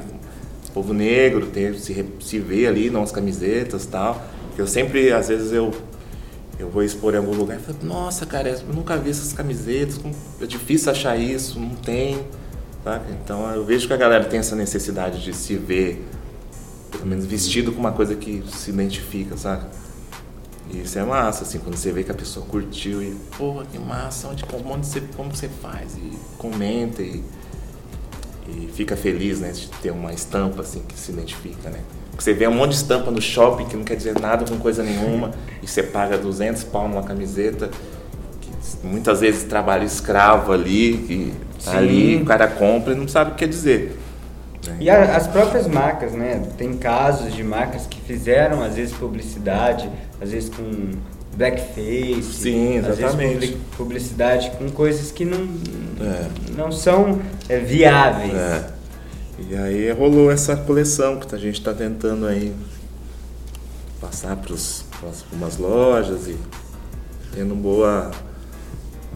povo 0.74 0.92
negro 0.92 1.46
ter 1.46 1.76
se 1.76 2.04
se 2.20 2.40
ver 2.40 2.66
ali 2.66 2.90
nas 2.90 3.12
camisetas 3.12 3.86
tal 3.86 4.20
eu 4.58 4.66
sempre 4.66 5.12
às 5.12 5.28
vezes 5.28 5.52
eu 5.52 5.72
eu 6.60 6.70
vou 6.70 6.84
expor 6.84 7.14
em 7.14 7.18
algum 7.18 7.34
lugar 7.34 7.58
e 7.58 7.62
falo, 7.62 7.78
nossa 7.82 8.26
cara 8.26 8.50
eu 8.50 8.74
nunca 8.74 8.98
vi 8.98 9.10
essas 9.10 9.34
camisetas 9.34 10.00
é 10.42 10.46
difícil 10.46 10.92
achar 10.92 11.18
isso 11.18 11.60
não 11.60 11.76
tem 11.76 12.24
tá? 12.84 13.02
então 13.10 13.50
eu 13.52 13.66
vejo 13.66 13.88
que 13.88 13.94
a 13.94 13.98
galera 13.98 14.26
tem 14.26 14.40
essa 14.40 14.56
necessidade 14.56 15.24
de 15.24 15.34
se 15.34 15.56
ver 15.56 16.06
pelo 16.92 17.06
menos 17.06 17.26
vestido 17.26 17.72
com 17.72 17.80
uma 17.80 17.94
coisa 17.94 18.16
que 18.16 18.44
se 18.52 18.70
identifica 18.70 19.38
sabe 19.38 19.66
e 20.72 20.84
isso 20.84 21.00
é 21.00 21.04
massa, 21.04 21.44
assim, 21.44 21.58
quando 21.58 21.76
você 21.76 21.92
vê 21.92 22.04
que 22.04 22.12
a 22.12 22.16
pessoa 22.16 22.46
curtiu 22.46 23.02
e, 23.02 23.16
porra, 23.38 23.66
que 23.66 23.80
massa, 23.80 24.28
onde, 24.28 24.46
onde 24.66 24.86
você, 24.86 25.02
como 25.18 25.36
você 25.36 25.50
faz? 25.50 25.96
E 25.96 26.12
comenta 26.38 27.02
e, 27.02 27.24
e 28.48 28.70
fica 28.72 28.96
feliz, 28.96 29.40
né, 29.40 29.52
de 29.52 29.68
ter 29.68 29.90
uma 29.92 30.14
estampa, 30.14 30.62
assim, 30.62 30.84
que 30.88 30.98
se 30.98 31.12
identifica, 31.12 31.72
né? 31.72 31.82
Você 32.20 32.34
vê 32.34 32.48
um 32.48 32.54
monte 32.54 32.72
de 32.72 32.78
estampa 32.78 33.10
no 33.10 33.22
shopping 33.22 33.66
que 33.66 33.78
não 33.78 33.84
quer 33.84 33.96
dizer 33.96 34.20
nada 34.20 34.46
com 34.46 34.58
coisa 34.58 34.84
nenhuma 34.84 35.32
e 35.64 35.68
você 35.68 35.82
paga 35.82 36.18
200 36.18 36.64
pau 36.66 36.88
numa 36.88 37.04
camiseta 37.04 37.70
muitas 38.84 39.22
vezes 39.22 39.44
trabalha 39.44 39.84
escravo 39.84 40.52
ali, 40.52 40.98
que 41.08 41.34
tá 41.64 41.78
ali, 41.78 42.18
o 42.18 42.26
cara 42.26 42.48
compra 42.48 42.94
e 42.94 42.96
não 42.96 43.08
sabe 43.08 43.32
o 43.32 43.34
que 43.34 43.40
quer 43.40 43.48
dizer. 43.50 43.98
E 44.80 44.90
a, 44.90 45.16
as 45.16 45.28
próprias 45.28 45.68
marcas, 45.68 46.14
né? 46.14 46.42
Tem 46.58 46.74
casos 46.74 47.34
de 47.34 47.44
marcas 47.44 47.86
que 47.86 48.00
fizeram, 48.02 48.62
às 48.62 48.76
vezes, 48.76 48.94
publicidade, 48.94 49.90
às 50.22 50.32
vezes 50.32 50.50
com 50.50 50.92
blackface. 51.36 52.24
Sim, 52.24 52.80
às 52.80 53.00
exatamente. 53.00 53.40
vezes 53.40 53.56
publicidade 53.78 54.52
com 54.52 54.70
coisas 54.70 55.12
que 55.12 55.26
não, 55.26 55.48
É. 56.02 56.28
não 56.56 56.72
são 56.72 57.20
é, 57.48 57.58
viáveis. 57.58 58.34
É. 58.34 58.79
E 59.50 59.56
aí 59.56 59.92
rolou 59.92 60.32
essa 60.32 60.56
coleção 60.56 61.20
que 61.20 61.34
a 61.34 61.38
gente 61.38 61.60
está 61.60 61.74
tentando 61.74 62.26
aí 62.26 62.54
passar 64.02 64.36
para 64.36 64.56
algumas 65.04 65.58
lojas 65.58 66.28
e 66.28 66.38
tendo 67.34 67.56
boa 67.56 68.12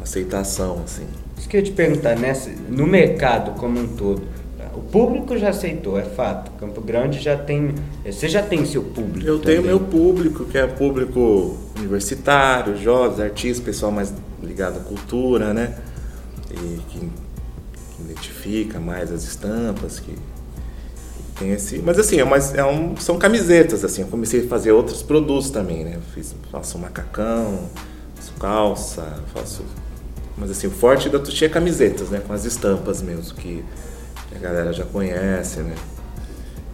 aceitação, 0.01 0.81
assim. 0.83 1.07
Isso 1.37 1.49
que 1.49 1.57
eu 1.57 1.61
ia 1.61 1.65
te 1.65 1.71
perguntar, 1.71 2.15
nessa, 2.17 2.49
no 2.69 2.85
mercado 2.85 3.59
como 3.59 3.79
um 3.79 3.87
todo, 3.95 4.21
o 4.75 4.81
público 4.81 5.37
já 5.37 5.49
aceitou, 5.49 5.99
é 5.99 6.03
fato. 6.03 6.51
Campo 6.59 6.81
Grande 6.81 7.19
já 7.19 7.37
tem. 7.37 7.75
Você 8.05 8.27
já 8.27 8.41
tem 8.41 8.65
seu 8.65 8.81
público. 8.81 9.27
Eu 9.27 9.39
tenho 9.39 9.61
também. 9.61 9.77
meu 9.77 9.79
público, 9.79 10.45
que 10.45 10.57
é 10.57 10.65
público 10.65 11.57
universitário, 11.77 12.75
jovens, 12.77 13.19
artistas, 13.19 13.63
pessoal 13.63 13.91
mais 13.91 14.13
ligado 14.41 14.77
à 14.77 14.83
cultura, 14.83 15.53
né? 15.53 15.75
E 16.51 16.79
que 16.89 17.09
identifica 18.03 18.79
mais 18.79 19.11
as 19.11 19.23
estampas, 19.23 19.99
que, 19.99 20.15
tem 21.35 21.51
esse. 21.51 21.79
Mas 21.79 21.99
assim, 21.99 22.19
é 22.19 22.23
mais, 22.23 22.53
é 22.53 22.63
um, 22.63 22.95
são 22.97 23.17
camisetas, 23.17 23.83
assim. 23.83 24.01
Eu 24.01 24.07
comecei 24.07 24.45
a 24.45 24.47
fazer 24.47 24.71
outros 24.71 25.01
produtos 25.01 25.49
também, 25.49 25.83
né? 25.83 25.95
Eu 25.95 26.01
fiz, 26.13 26.35
faço 26.51 26.77
macacão, 26.77 27.69
faço 28.15 28.33
calça, 28.39 29.19
faço. 29.33 29.63
Mas 30.37 30.49
assim, 30.49 30.67
o 30.67 30.71
forte 30.71 31.09
da 31.09 31.19
Tuxi 31.19 31.45
é 31.45 31.49
camisetas, 31.49 32.09
né? 32.09 32.21
Com 32.25 32.33
as 32.33 32.45
estampas 32.45 33.01
mesmo, 33.01 33.33
que 33.35 33.63
a 34.35 34.39
galera 34.39 34.73
já 34.73 34.85
conhece, 34.85 35.59
né? 35.59 35.75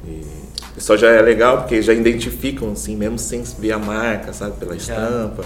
E 0.06 0.22
o 0.72 0.74
pessoal 0.76 0.98
já 0.98 1.10
é 1.10 1.22
legal 1.22 1.60
porque 1.60 1.82
já 1.82 1.94
identificam, 1.94 2.72
assim, 2.72 2.96
mesmo 2.96 3.20
sem 3.20 3.44
ver 3.44 3.74
a 3.74 3.80
marca, 3.80 4.32
sabe? 4.34 4.58
Pela 4.58 4.78
Já. 4.78 4.94
estampa. 4.94 5.44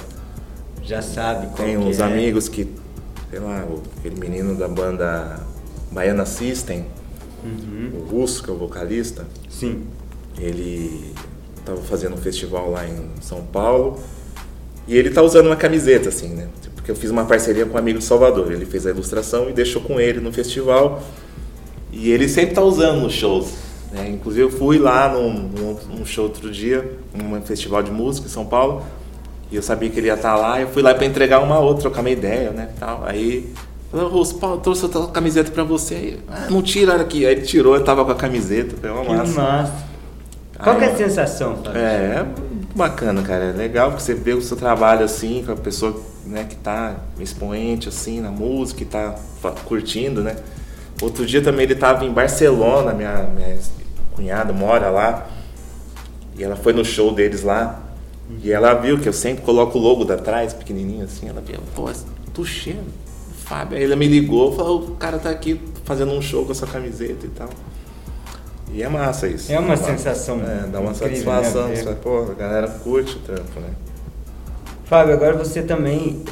Já 0.84 1.02
sabe 1.02 1.48
qual 1.48 1.66
Tem 1.66 1.78
uns 1.78 2.00
é. 2.00 2.04
amigos 2.04 2.50
que, 2.50 2.70
sei 3.30 3.40
lá, 3.40 3.66
aquele 3.98 4.20
menino 4.20 4.54
da 4.54 4.68
banda 4.68 5.40
Baiana 5.94 6.26
System, 6.26 6.86
Uhum. 7.44 7.92
o 8.00 8.10
Russo, 8.10 8.42
que 8.42 8.50
é 8.50 8.54
o 8.54 8.58
vocalista, 8.58 9.28
Sim. 9.50 9.84
ele 10.40 11.14
estava 11.60 11.82
fazendo 11.82 12.14
um 12.14 12.18
festival 12.18 12.72
lá 12.72 12.88
em 12.88 13.22
São 13.22 13.42
Paulo 13.42 14.00
e 14.88 14.98
ele 14.98 15.10
tá 15.10 15.22
usando 15.22 15.48
uma 15.48 15.56
camiseta, 15.56 16.10
assim, 16.10 16.30
né? 16.30 16.48
Porque 16.76 16.92
eu 16.92 16.96
fiz 16.96 17.10
uma 17.10 17.24
parceria 17.24 17.66
com 17.66 17.76
um 17.76 17.78
amigo 17.78 18.00
de 18.00 18.04
Salvador. 18.04 18.52
Ele 18.52 18.66
fez 18.66 18.86
a 18.86 18.90
ilustração 18.90 19.50
e 19.50 19.54
deixou 19.54 19.82
com 19.82 20.02
ele 20.02 20.20
no 20.20 20.34
festival. 20.34 21.02
E 21.94 22.12
ele 22.12 22.28
sempre 22.28 22.54
tá 22.54 22.62
usando 22.62 23.00
nos 23.00 23.14
shows. 23.14 23.54
Né? 23.90 24.10
Inclusive 24.10 24.44
eu 24.44 24.50
fui 24.50 24.78
lá 24.78 25.08
num, 25.08 25.50
num, 25.90 26.06
show 26.06 26.26
outro 26.26 26.52
dia, 26.52 26.98
num 27.14 27.42
festival 27.42 27.82
de 27.82 27.90
música 27.90 28.28
em 28.28 28.30
São 28.30 28.46
Paulo. 28.46 28.84
E 29.50 29.56
eu 29.56 29.62
sabia 29.62 29.90
que 29.90 29.98
ele 29.98 30.08
ia 30.08 30.16
estar 30.16 30.36
lá. 30.36 30.60
Eu 30.60 30.68
fui 30.68 30.82
lá 30.82 30.94
para 30.94 31.06
entregar 31.06 31.40
uma 31.40 31.58
outra, 31.58 31.84
trocar 31.84 32.02
uma 32.02 32.10
ideia, 32.10 32.52
né? 32.52 32.68
Tal. 32.78 33.06
Aí 33.06 33.54
Russo, 33.94 34.36
Paulo, 34.36 34.60
trouxe 34.60 34.84
outra 34.84 35.06
camiseta 35.08 35.52
para 35.52 35.64
você. 35.64 35.94
Aí, 35.96 36.20
ah, 36.28 36.48
não 36.50 36.62
tira 36.62 36.96
aqui. 36.96 37.26
Aí 37.26 37.34
ele 37.34 37.42
tirou, 37.42 37.76
eu 37.76 37.84
tava 37.84 38.04
com 38.04 38.12
a 38.12 38.16
camiseta. 38.16 38.76
Foi 38.80 38.90
uma 38.90 39.04
Que 39.06 39.12
massa. 39.12 39.42
massa. 39.42 39.74
Qual 40.58 40.76
Aí, 40.76 40.82
que 40.82 40.88
é 40.88 40.92
a 40.94 40.98
sensação, 41.10 41.58
Fábio? 41.58 41.80
É, 41.80 41.86
é 41.86 42.26
bacana, 42.76 43.22
cara. 43.22 43.46
É 43.46 43.52
legal 43.52 43.92
porque 43.92 44.04
você 44.04 44.14
vê 44.14 44.34
o 44.34 44.42
seu 44.42 44.58
trabalho 44.58 45.06
assim, 45.06 45.44
com 45.46 45.52
a 45.52 45.56
pessoa 45.56 46.00
né, 46.26 46.46
que 46.50 46.56
tá 46.56 46.96
expoente 47.20 47.90
assim 47.90 48.20
na 48.20 48.32
música, 48.32 48.80
que 48.80 48.86
tá 48.86 49.16
curtindo, 49.66 50.22
né? 50.22 50.36
Outro 51.02 51.26
dia 51.26 51.42
também 51.42 51.66
ele 51.66 51.76
tava 51.76 52.06
em 52.06 52.12
Barcelona, 52.12 52.94
minha, 52.94 53.24
minha 53.36 53.58
cunhada 54.16 54.54
mora 54.54 54.90
lá, 54.90 55.28
e 56.38 56.44
ela 56.44 56.56
foi 56.56 56.72
no 56.72 56.86
show 56.86 57.14
deles 57.14 57.44
lá, 57.44 57.82
e 58.42 58.52
ela 58.52 58.74
viu 58.74 58.98
que 59.00 59.10
eu 59.10 59.14
sempre 59.14 59.44
coloco 59.44 59.78
o 59.78 59.82
logo 59.82 60.06
da 60.06 60.18
trás, 60.18 60.54
pequenininho 60.54 61.04
assim, 61.04 61.28
ela 61.28 61.42
viu, 61.42 61.60
pô, 61.76 61.90
cheio, 62.46 62.80
Fábio. 63.54 63.78
Aí 63.78 63.84
ela 63.84 63.96
me 63.96 64.08
ligou, 64.08 64.52
falou, 64.56 64.82
o 64.82 64.96
cara 64.96 65.20
tá 65.20 65.30
aqui 65.30 65.62
fazendo 65.86 66.12
um 66.12 66.22
show 66.22 66.44
com 66.44 66.52
essa 66.52 66.66
camiseta 66.66 67.26
e 67.26 67.30
tal. 67.30 67.50
E 68.74 68.82
é 68.82 68.90
massa 68.90 69.28
isso. 69.28 69.52
É 69.52 69.60
uma 69.60 69.78
sensação 69.78 70.42
É, 70.42 70.66
dá 70.68 70.80
uma 70.80 70.92
incrível, 70.92 71.18
satisfação. 71.18 71.68
né? 71.68 71.76
Você 71.76 71.84
fala, 71.84 71.96
pô, 71.98 72.32
a 72.32 72.34
galera 72.34 72.68
curte 72.68 73.18
o 73.18 73.20
trampo, 73.20 73.60
né? 73.60 73.70
Fábio, 74.86 75.14
agora 75.14 75.34
você 75.38 75.62
também 75.62 76.24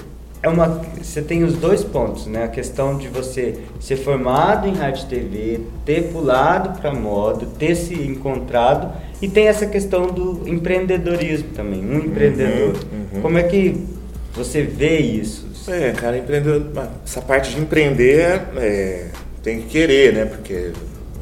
é 0.41 0.49
uma, 0.49 0.81
você 0.99 1.21
tem 1.21 1.43
os 1.43 1.53
dois 1.53 1.83
pontos, 1.83 2.25
né? 2.25 2.45
A 2.45 2.47
questão 2.47 2.97
de 2.97 3.07
você 3.09 3.59
ser 3.79 3.97
formado 3.97 4.67
em 4.67 4.73
rádio 4.73 5.03
e 5.03 5.07
TV, 5.07 5.61
ter 5.85 6.11
pulado 6.11 6.79
para 6.79 6.91
moda, 6.91 7.45
ter 7.59 7.75
se 7.75 7.93
encontrado 7.93 8.91
e 9.21 9.27
tem 9.29 9.47
essa 9.47 9.67
questão 9.67 10.07
do 10.07 10.41
empreendedorismo 10.49 11.49
também, 11.49 11.85
um 11.85 11.97
empreendedor. 11.99 12.73
uhum. 12.91 13.21
Como 13.21 13.37
é 13.37 13.43
que 13.43 14.00
você 14.33 14.63
vê 14.63 14.99
isso? 14.99 15.47
É, 15.67 15.91
cara, 15.91 16.17
empreendedor, 16.17 16.71
essa 17.05 17.21
parte 17.21 17.51
de 17.53 17.59
empreender 17.61 18.41
é, 18.57 19.09
tem 19.43 19.61
que 19.61 19.67
querer, 19.67 20.13
né? 20.13 20.25
Porque 20.25 20.71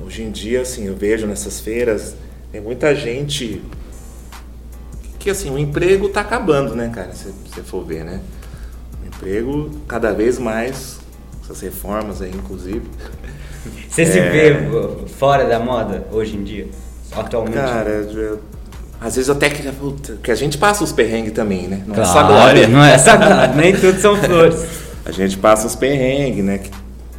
hoje 0.06 0.24
em 0.24 0.32
dia, 0.32 0.62
assim, 0.62 0.86
eu 0.88 0.96
vejo 0.96 1.28
nessas 1.28 1.60
feiras, 1.60 2.16
tem 2.52 2.62
muita 2.62 2.96
gente 2.96 3.62
que, 5.20 5.30
assim, 5.30 5.50
o 5.50 5.58
emprego 5.58 6.08
tá 6.10 6.22
acabando, 6.22 6.76
né, 6.76 6.90
cara? 6.94 7.14
Se 7.14 7.26
você 7.46 7.62
for 7.62 7.84
ver, 7.86 8.06
né? 8.06 8.22
O 9.04 9.08
emprego, 9.08 9.70
cada 9.88 10.14
vez 10.14 10.40
mais, 10.40 11.00
essas 11.44 11.60
reformas 11.62 12.22
aí, 12.22 12.32
inclusive. 12.34 12.84
Você 13.90 14.06
se 14.06 14.20
É. 14.20 14.30
vê 14.30 14.52
uh, 14.76 15.06
fora 15.08 15.44
da 15.46 15.60
moda 15.60 16.08
hoje 16.12 16.38
em 16.38 16.44
dia? 16.44 16.68
Atualmente? 17.12 17.56
Cara, 17.56 17.90
eu- 17.90 18.40
às 19.02 19.16
vezes 19.16 19.30
até 19.30 19.50
que, 19.50 19.64
puta, 19.72 20.18
que 20.22 20.32
a 20.32 20.36
gente 20.36 20.58
passa 20.58 20.84
os 20.84 20.92
perrengues 20.92 21.32
também, 21.34 21.68
né? 21.68 21.82
Não 21.88 21.96
é 21.96 22.06
só 22.06 22.14
Claro, 22.14 22.28
glória. 22.28 22.68
não 22.68 22.84
é 22.84 22.98
só 23.00 23.16
glória, 23.16 23.54
nem 23.56 23.74
tudo 23.76 24.00
são 24.00 24.16
flores. 24.18 24.66
A 25.06 25.12
gente 25.12 25.38
passa 25.38 25.66
os 25.68 25.76
perrengues, 25.76 26.44
né? 26.44 26.58
Que, 26.58 26.70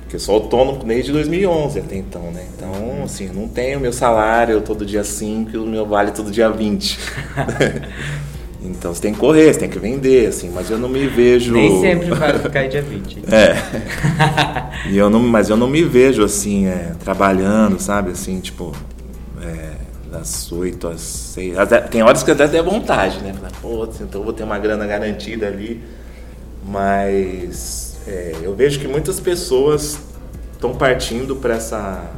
que 0.08 0.16
eu 0.16 0.20
sou 0.20 0.34
autônomo 0.36 0.84
desde 0.84 1.10
2011 1.12 1.78
até 1.78 1.96
então, 1.96 2.22
né? 2.32 2.44
Então, 2.56 3.02
assim, 3.04 3.26
eu 3.28 3.34
não 3.34 3.48
tenho 3.48 3.80
meu 3.80 3.92
salário 3.92 4.60
todo 4.60 4.84
dia 4.84 5.02
5 5.04 5.50
e 5.54 5.56
o 5.56 5.66
meu 5.66 5.86
vale 5.86 6.10
todo 6.10 6.30
dia 6.30 6.50
20. 6.50 6.98
então 8.62 8.92
você 8.92 9.00
tem 9.00 9.12
que 9.14 9.18
correr, 9.18 9.52
você 9.52 9.60
tem 9.60 9.68
que 9.70 9.78
vender, 9.78 10.28
assim, 10.28 10.50
mas 10.54 10.70
eu 10.70 10.78
não 10.78 10.88
me 10.88 11.06
vejo. 11.06 11.52
Nem 11.52 11.80
sempre 11.80 12.10
vai 12.10 12.38
ficar 12.38 12.68
dia 12.68 12.82
20. 12.82 13.22
É. 13.32 13.56
E 14.90 14.98
eu 14.98 15.08
não, 15.08 15.20
mas 15.20 15.48
eu 15.48 15.56
não 15.56 15.68
me 15.68 15.82
vejo 15.82 16.22
assim, 16.24 16.66
é, 16.66 16.92
trabalhando, 17.02 17.80
sabe? 17.80 18.10
Assim, 18.10 18.38
tipo, 18.40 18.72
é, 18.72 18.99
das 20.20 20.52
8 20.52 20.86
às 20.88 21.00
6. 21.00 21.58
Até- 21.58 21.80
tem 21.80 22.02
horas 22.02 22.22
que 22.22 22.30
até 22.30 22.46
dá 22.46 22.62
vontade, 22.62 23.18
né? 23.20 23.32
Falar, 23.32 23.50
pô, 23.60 23.84
então 24.00 24.20
eu 24.20 24.24
vou 24.24 24.32
ter 24.32 24.44
uma 24.44 24.58
grana 24.58 24.86
garantida 24.86 25.46
ali. 25.46 25.82
Mas 26.64 27.98
é, 28.06 28.36
eu 28.42 28.54
vejo 28.54 28.78
que 28.78 28.86
muitas 28.86 29.18
pessoas 29.18 29.98
estão 30.52 30.74
partindo 30.74 31.36
para 31.36 31.54
essa 31.54 32.10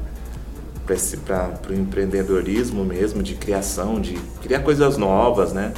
para 1.25 1.49
o 1.71 1.75
empreendedorismo 1.75 2.85
mesmo, 2.85 3.23
de 3.23 3.35
criação, 3.35 3.99
de 3.99 4.15
criar 4.43 4.61
coisas 4.61 4.99
novas, 4.99 5.53
né? 5.53 5.73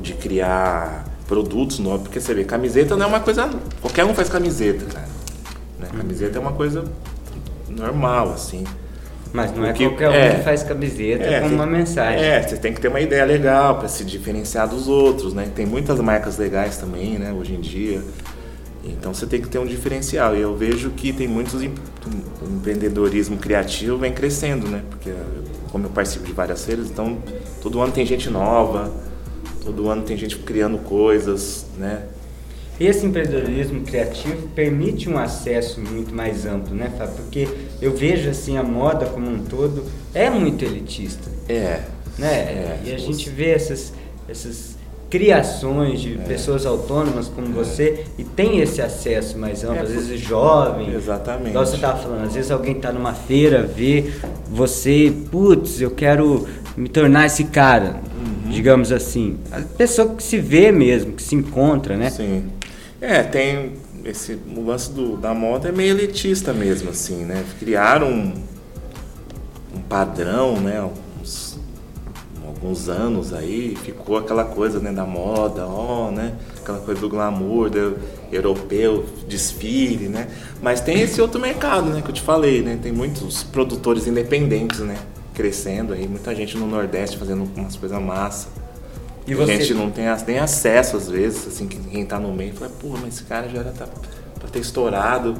De 0.00 0.12
criar 0.14 1.04
produtos 1.26 1.78
novos, 1.80 2.02
porque 2.02 2.20
você 2.20 2.32
vê, 2.34 2.44
camiseta 2.44 2.94
não 2.94 3.06
é 3.06 3.08
uma 3.08 3.20
coisa. 3.20 3.50
Qualquer 3.80 4.04
um 4.04 4.14
faz 4.14 4.28
camiseta, 4.28 4.84
cara. 4.84 5.08
Né? 5.80 5.88
Camiseta 5.96 6.38
é 6.38 6.40
uma 6.40 6.52
coisa 6.52 6.84
normal, 7.68 8.32
assim. 8.32 8.62
Mas 9.32 9.50
não 9.56 9.64
é 9.64 9.68
Porque- 9.68 9.88
qualquer 9.88 10.08
um 10.10 10.12
é. 10.12 10.34
que 10.36 10.42
faz 10.42 10.62
camiseta 10.62 11.24
com 11.40 11.46
tem- 11.48 11.54
uma 11.54 11.66
mensagem. 11.66 12.22
É, 12.22 12.42
você 12.42 12.56
tem 12.56 12.72
que 12.72 12.80
ter 12.80 12.88
uma 12.88 13.00
ideia 13.00 13.24
legal 13.24 13.78
para 13.78 13.88
se 13.88 14.04
diferenciar 14.04 14.68
dos 14.68 14.88
outros, 14.88 15.32
né? 15.32 15.48
Tem 15.54 15.64
muitas 15.64 15.98
marcas 16.00 16.36
legais 16.36 16.76
também, 16.76 17.18
né, 17.18 17.32
hoje 17.32 17.54
em 17.54 17.60
dia. 17.60 18.02
Então 18.84 19.14
você 19.14 19.26
tem 19.26 19.40
que 19.40 19.48
ter 19.48 19.58
um 19.58 19.64
diferencial. 19.66 20.36
E 20.36 20.40
eu 20.40 20.54
vejo 20.56 20.90
que 20.90 21.12
tem 21.12 21.26
muitos 21.28 21.62
em- 21.62 21.72
o 22.42 22.56
empreendedorismo 22.56 23.36
criativo 23.38 23.96
vem 23.96 24.12
crescendo, 24.12 24.68
né? 24.68 24.82
Porque 24.90 25.10
como 25.70 25.86
eu 25.86 25.90
participo 25.90 26.26
de 26.26 26.32
várias 26.32 26.64
feiras, 26.64 26.90
então 26.90 27.16
todo 27.62 27.80
ano 27.80 27.92
tem 27.92 28.04
gente 28.04 28.28
nova, 28.28 28.90
todo 29.64 29.88
ano 29.88 30.02
tem 30.02 30.16
gente 30.16 30.36
criando 30.38 30.76
coisas, 30.78 31.64
né? 31.78 32.02
Esse 32.80 33.06
empreendedorismo 33.06 33.82
criativo 33.82 34.48
permite 34.48 35.08
um 35.08 35.16
acesso 35.16 35.80
muito 35.80 36.12
mais 36.12 36.44
amplo, 36.44 36.74
né, 36.74 36.90
Fábio? 36.98 37.14
Porque 37.14 37.46
eu 37.82 37.92
vejo 37.94 38.30
assim 38.30 38.56
a 38.56 38.62
moda 38.62 39.04
como 39.06 39.28
um 39.28 39.40
todo 39.40 39.84
é 40.14 40.30
muito 40.30 40.64
elitista, 40.64 41.28
É. 41.48 41.80
né? 42.18 42.32
É, 42.32 42.78
e 42.86 42.94
a 42.94 42.98
gente 42.98 43.28
vê 43.28 43.50
essas 43.50 43.92
essas 44.28 44.76
criações 45.10 46.00
de 46.00 46.14
É. 46.14 46.16
pessoas 46.18 46.64
autônomas 46.64 47.28
como 47.28 47.48
você 47.48 48.04
e 48.18 48.24
tem 48.24 48.60
esse 48.60 48.80
acesso 48.80 49.36
mais 49.36 49.62
amplo, 49.62 49.76
É, 49.76 49.80
às 49.80 49.90
vezes 49.90 50.18
jovem. 50.20 50.94
Exatamente. 50.94 51.50
Igual 51.50 51.66
você 51.66 51.74
estava 51.74 51.98
falando, 51.98 52.24
às 52.24 52.32
vezes 52.34 52.50
alguém 52.50 52.76
está 52.76 52.90
numa 52.90 53.12
feira, 53.12 53.62
vê 53.62 54.10
você, 54.48 55.12
putz, 55.30 55.80
eu 55.82 55.90
quero 55.90 56.46
me 56.76 56.88
tornar 56.88 57.26
esse 57.26 57.44
cara, 57.44 58.00
Uhum. 58.16 58.50
digamos 58.50 58.90
assim. 58.90 59.36
A 59.50 59.60
pessoa 59.60 60.14
que 60.14 60.22
se 60.22 60.38
vê 60.38 60.72
mesmo, 60.72 61.12
que 61.12 61.22
se 61.22 61.34
encontra, 61.34 61.94
né? 61.96 62.08
Sim. 62.08 62.44
É, 63.00 63.22
tem 63.22 63.72
esse 64.04 64.38
o 64.56 64.64
lance 64.64 64.90
do, 64.92 65.16
da 65.16 65.32
moda 65.34 65.68
é 65.68 65.72
meio 65.72 65.90
elitista 65.96 66.52
mesmo, 66.52 66.90
assim, 66.90 67.24
né? 67.24 67.44
Criaram 67.58 68.08
um, 68.10 68.34
um 69.76 69.80
padrão, 69.88 70.60
né? 70.60 70.82
Uns- 71.20 71.58
alguns 72.46 72.88
anos 72.88 73.32
aí, 73.32 73.76
ficou 73.82 74.16
aquela 74.16 74.44
coisa 74.44 74.78
né, 74.78 74.92
da 74.92 75.04
moda, 75.04 75.66
ó, 75.66 76.10
né? 76.10 76.34
Aquela 76.60 76.78
coisa 76.78 77.00
do 77.00 77.08
glamour, 77.08 77.68
do 77.70 77.96
europeu, 78.30 79.04
desfile, 79.28 80.08
né? 80.08 80.28
Mas 80.62 80.80
tem 80.80 81.00
esse 81.00 81.20
outro 81.20 81.40
mercado, 81.40 81.90
né, 81.90 82.00
que 82.02 82.08
eu 82.10 82.14
te 82.14 82.22
falei, 82.22 82.62
né? 82.62 82.78
Tem 82.80 82.92
muitos 82.92 83.42
produtores 83.42 84.06
independentes, 84.06 84.80
né? 84.80 84.96
Crescendo 85.34 85.92
aí, 85.92 86.06
muita 86.06 86.34
gente 86.34 86.56
no 86.56 86.66
Nordeste 86.66 87.16
fazendo 87.16 87.48
umas 87.56 87.74
coisas 87.74 88.00
massa. 88.00 88.48
E 89.26 89.34
você... 89.34 89.52
A 89.52 89.56
gente 89.56 89.74
não 89.74 89.90
tem 89.90 90.04
nem 90.26 90.38
acesso 90.38 90.96
às 90.96 91.08
vezes, 91.08 91.46
assim, 91.46 91.66
quem 91.66 92.04
tá 92.04 92.18
no 92.18 92.32
meio 92.32 92.54
fala, 92.54 92.70
pô, 92.80 92.88
mas 92.88 93.14
esse 93.14 93.24
cara 93.24 93.48
já 93.48 93.60
era 93.60 93.70
tá, 93.70 93.86
pra 94.38 94.48
ter 94.48 94.58
estourado. 94.58 95.36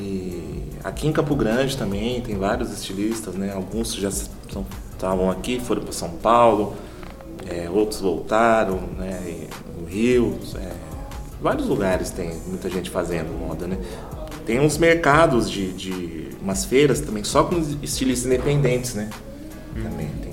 E 0.00 0.64
aqui 0.84 1.06
em 1.06 1.12
Campo 1.12 1.34
Grande 1.34 1.76
também 1.76 2.20
tem 2.20 2.36
vários 2.36 2.72
estilistas, 2.72 3.34
né? 3.34 3.52
Alguns 3.52 3.94
já 3.94 4.08
estavam 4.08 5.30
aqui, 5.30 5.60
foram 5.60 5.82
para 5.82 5.92
São 5.92 6.10
Paulo, 6.10 6.74
é, 7.48 7.70
outros 7.70 8.00
voltaram, 8.00 8.80
né? 8.98 9.46
No 9.78 9.86
Rio, 9.86 10.38
é, 10.56 10.72
vários 11.40 11.68
lugares 11.68 12.10
tem 12.10 12.34
muita 12.46 12.68
gente 12.68 12.90
fazendo 12.90 13.28
moda, 13.38 13.66
né? 13.66 13.78
Tem 14.44 14.60
uns 14.60 14.78
mercados 14.78 15.50
de, 15.50 15.72
de 15.72 16.28
umas 16.40 16.64
feiras 16.64 17.00
também 17.00 17.22
só 17.22 17.44
com 17.44 17.58
estilistas 17.82 18.26
independentes, 18.26 18.94
né? 18.94 19.10
Hum. 19.76 19.82
Também 19.82 20.08
tem 20.22 20.32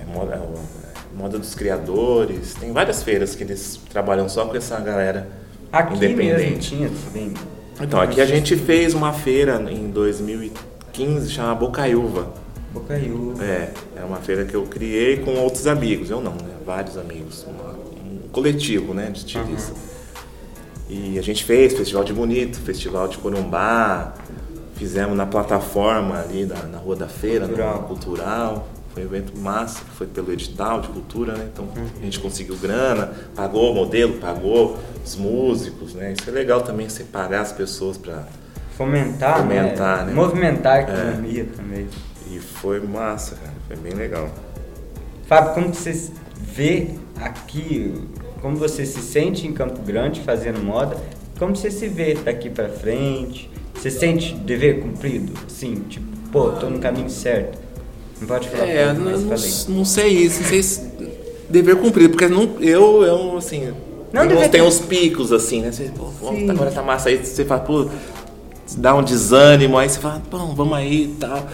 é, 0.00 0.04
moda, 0.12 0.34
é, 0.34 0.81
moda 1.16 1.38
dos 1.38 1.54
criadores, 1.54 2.54
tem 2.54 2.72
várias 2.72 3.02
feiras 3.02 3.34
que 3.34 3.42
eles 3.42 3.80
trabalham 3.90 4.28
só 4.28 4.46
com 4.46 4.56
essa 4.56 4.78
galera 4.80 5.28
Aqui 5.72 5.96
independente. 5.96 6.74
Mesmo 6.74 6.94
tinha. 7.10 7.32
Então, 7.80 8.00
aqui 8.00 8.20
a 8.20 8.26
gente 8.26 8.54
fez 8.56 8.92
uma 8.92 9.12
feira 9.12 9.60
em 9.70 9.90
2015 9.90 11.30
chamada 11.30 11.54
Bocaiúva. 11.54 12.32
Bocaiúva. 12.72 13.42
É, 13.42 13.72
é 13.96 14.04
uma 14.04 14.18
feira 14.18 14.44
que 14.44 14.54
eu 14.54 14.64
criei 14.64 15.18
com 15.18 15.32
outros 15.36 15.66
amigos, 15.66 16.10
eu 16.10 16.20
não, 16.20 16.32
né? 16.32 16.54
Vários 16.64 16.96
amigos, 16.98 17.44
uma, 17.44 17.72
um 17.72 18.28
coletivo, 18.30 18.92
né, 18.94 19.10
de 19.10 19.18
estilistas. 19.18 19.76
Uhum. 19.76 19.92
E 20.90 21.18
a 21.18 21.22
gente 21.22 21.42
fez 21.44 21.72
Festival 21.72 22.04
de 22.04 22.12
Bonito, 22.12 22.58
Festival 22.60 23.08
de 23.08 23.16
Corumbá, 23.16 24.14
fizemos 24.76 25.16
na 25.16 25.24
plataforma 25.24 26.20
ali 26.20 26.44
da, 26.44 26.62
na 26.64 26.78
Rua 26.78 26.96
da 26.96 27.08
Feira, 27.08 27.46
cultural. 27.46 27.74
No, 27.74 27.88
cultural. 27.88 28.68
Foi 28.92 29.02
um 29.02 29.06
evento 29.06 29.38
massa, 29.38 29.80
foi 29.96 30.06
pelo 30.06 30.32
edital 30.32 30.80
de 30.80 30.88
cultura, 30.88 31.34
né? 31.34 31.48
Então 31.52 31.64
uhum. 31.64 31.86
a 32.00 32.04
gente 32.04 32.20
conseguiu 32.20 32.56
grana, 32.56 33.12
pagou 33.34 33.72
o 33.72 33.74
modelo, 33.74 34.18
pagou 34.18 34.78
os 35.04 35.16
músicos, 35.16 35.94
né? 35.94 36.12
Isso 36.12 36.28
é 36.28 36.32
legal 36.32 36.60
também, 36.60 36.88
você 36.88 37.04
pagar 37.04 37.40
as 37.40 37.52
pessoas 37.52 37.96
para 37.96 38.26
fomentar, 38.76 39.38
fomentar 39.38 39.98
né? 40.00 40.04
né? 40.06 40.12
movimentar 40.12 40.76
a 40.76 40.78
é. 40.78 40.82
economia 40.82 41.42
é. 41.42 41.56
também. 41.56 41.88
E 42.30 42.38
foi 42.38 42.80
massa, 42.80 43.36
cara, 43.36 43.54
foi 43.66 43.76
bem 43.76 43.92
legal. 43.92 44.28
Fábio, 45.26 45.54
como 45.54 45.72
você 45.72 46.10
vê 46.36 46.90
aqui, 47.20 47.94
como 48.40 48.56
você 48.56 48.84
se 48.84 49.00
sente 49.00 49.46
em 49.46 49.52
Campo 49.52 49.80
Grande 49.82 50.20
fazendo 50.20 50.62
moda? 50.62 50.96
Como 51.38 51.56
você 51.56 51.70
se 51.70 51.88
vê 51.88 52.14
daqui 52.14 52.50
para 52.50 52.68
frente? 52.68 53.50
Você 53.74 53.90
sente 53.90 54.34
dever 54.34 54.80
cumprido? 54.80 55.32
Sim, 55.48 55.76
tipo, 55.88 56.06
pô, 56.30 56.50
tô 56.52 56.68
no 56.68 56.78
caminho 56.78 57.08
certo. 57.08 57.58
Não 58.22 58.28
pode 58.28 58.48
falar. 58.48 58.68
É, 58.68 58.92
não, 58.92 59.04
não, 59.04 59.18
não 59.20 59.84
sei 59.84 60.08
isso, 60.10 60.40
não 60.40 60.48
sei 60.48 60.62
se 60.62 60.92
dever 61.50 61.76
cumprido, 61.76 62.10
porque 62.10 62.28
não, 62.28 62.56
eu, 62.60 63.02
eu 63.02 63.36
assim, 63.36 63.72
não 64.12 64.26
tem, 64.26 64.38
uns, 64.38 64.48
tem 64.48 64.62
uns 64.62 64.78
picos 64.78 65.32
assim, 65.32 65.60
né? 65.60 65.72
Você, 65.72 65.90
pô, 65.94 66.10
agora 66.48 66.70
tá 66.70 66.82
massa 66.82 67.08
aí, 67.08 67.18
você 67.18 67.44
fala, 67.44 67.60
pô, 67.60 67.88
dá 68.76 68.94
um 68.94 69.02
desânimo, 69.02 69.76
aí 69.76 69.88
você 69.88 69.98
fala, 69.98 70.22
bom, 70.30 70.54
vamos 70.54 70.74
aí 70.74 71.04
e 71.04 71.08
tal. 71.18 71.46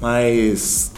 Mas 0.00 0.92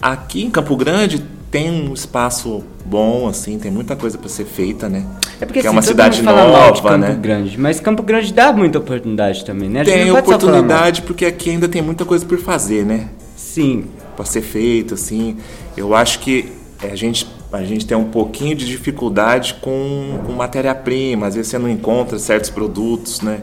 aqui 0.00 0.44
em 0.44 0.50
Campo 0.50 0.76
Grande 0.76 1.22
tem 1.50 1.70
um 1.70 1.92
espaço 1.92 2.62
bom, 2.84 3.28
assim, 3.28 3.58
tem 3.58 3.70
muita 3.70 3.96
coisa 3.96 4.16
para 4.16 4.28
ser 4.28 4.44
feita, 4.44 4.88
né? 4.88 5.04
É 5.40 5.44
porque, 5.44 5.58
assim, 5.58 5.68
é 5.68 5.70
uma 5.70 5.82
cidade 5.82 6.22
nova, 6.22 6.80
Campo 6.82 6.98
né? 6.98 7.18
Grande, 7.20 7.58
mas 7.58 7.80
Campo 7.80 8.02
Grande 8.02 8.32
dá 8.32 8.52
muita 8.52 8.78
oportunidade 8.78 9.44
também, 9.44 9.68
né? 9.68 9.84
Tem 9.84 10.10
oportunidade 10.10 11.02
porque 11.02 11.26
aqui 11.26 11.50
ainda 11.50 11.68
tem 11.68 11.82
muita 11.82 12.04
coisa 12.04 12.24
por 12.24 12.38
fazer, 12.38 12.86
né? 12.86 13.08
Sim. 13.36 13.84
Para 14.16 14.24
ser 14.24 14.42
feito, 14.42 14.94
assim. 14.94 15.36
Eu 15.76 15.94
acho 15.94 16.20
que 16.20 16.52
a 16.82 16.94
gente 16.94 17.26
a 17.52 17.62
gente 17.62 17.86
tem 17.86 17.96
um 17.96 18.10
pouquinho 18.10 18.54
de 18.56 18.66
dificuldade 18.66 19.54
com, 19.60 20.18
com 20.26 20.32
matéria-prima. 20.32 21.26
Às 21.26 21.36
vezes 21.36 21.50
você 21.50 21.58
não 21.58 21.68
encontra 21.68 22.18
certos 22.18 22.50
produtos, 22.50 23.20
né? 23.20 23.42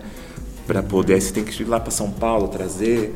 Para 0.68 0.84
poder. 0.84 1.16
Aí 1.16 1.22
você 1.22 1.32
tem 1.32 1.44
que 1.44 1.62
ir 1.62 1.66
lá 1.66 1.80
para 1.80 1.90
São 1.90 2.12
Paulo 2.12 2.48
trazer. 2.50 3.16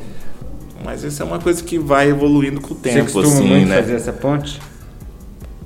Mas 0.83 1.03
isso 1.03 1.21
é 1.21 1.25
uma 1.25 1.39
coisa 1.39 1.63
que 1.63 1.77
vai 1.77 2.09
evoluindo 2.09 2.61
com 2.61 2.73
o 2.73 2.77
tempo, 2.77 3.09
você 3.09 3.27
assim, 3.27 3.47
muito 3.47 3.67
né? 3.67 3.81
fazer 3.81 3.95
essa 3.95 4.13
ponte? 4.13 4.61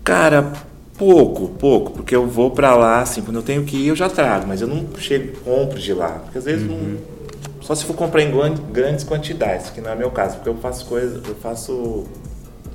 Cara, 0.04 0.52
pouco, 0.98 1.50
pouco, 1.50 1.92
porque 1.92 2.16
eu 2.16 2.28
vou 2.28 2.52
para 2.52 2.76
lá, 2.76 3.02
assim, 3.02 3.22
quando 3.22 3.38
eu 3.38 3.44
tenho 3.44 3.64
que 3.64 3.76
ir 3.76 3.88
eu 3.88 3.96
já 3.96 4.10
trago, 4.10 4.48
mas 4.48 4.62
eu 4.62 4.68
não 4.68 4.88
chego 4.98 5.38
compro 5.40 5.80
de 5.80 5.94
lá, 5.94 6.22
porque 6.24 6.38
às 6.38 6.46
vezes 6.46 6.68
uhum. 6.68 6.78
não, 6.78 7.21
só 7.62 7.76
se 7.76 7.86
for 7.86 7.96
comprar 7.96 8.22
em 8.24 8.32
grandes 8.72 9.06
quantidades, 9.06 9.70
que 9.70 9.80
não 9.80 9.92
é 9.92 9.96
meu 9.96 10.12
caso, 10.12 10.36
porque 10.36 10.50
eu 10.50 10.58
faço 10.58 10.86
coisas, 10.88 11.26
eu 11.28 11.36
faço 11.36 12.06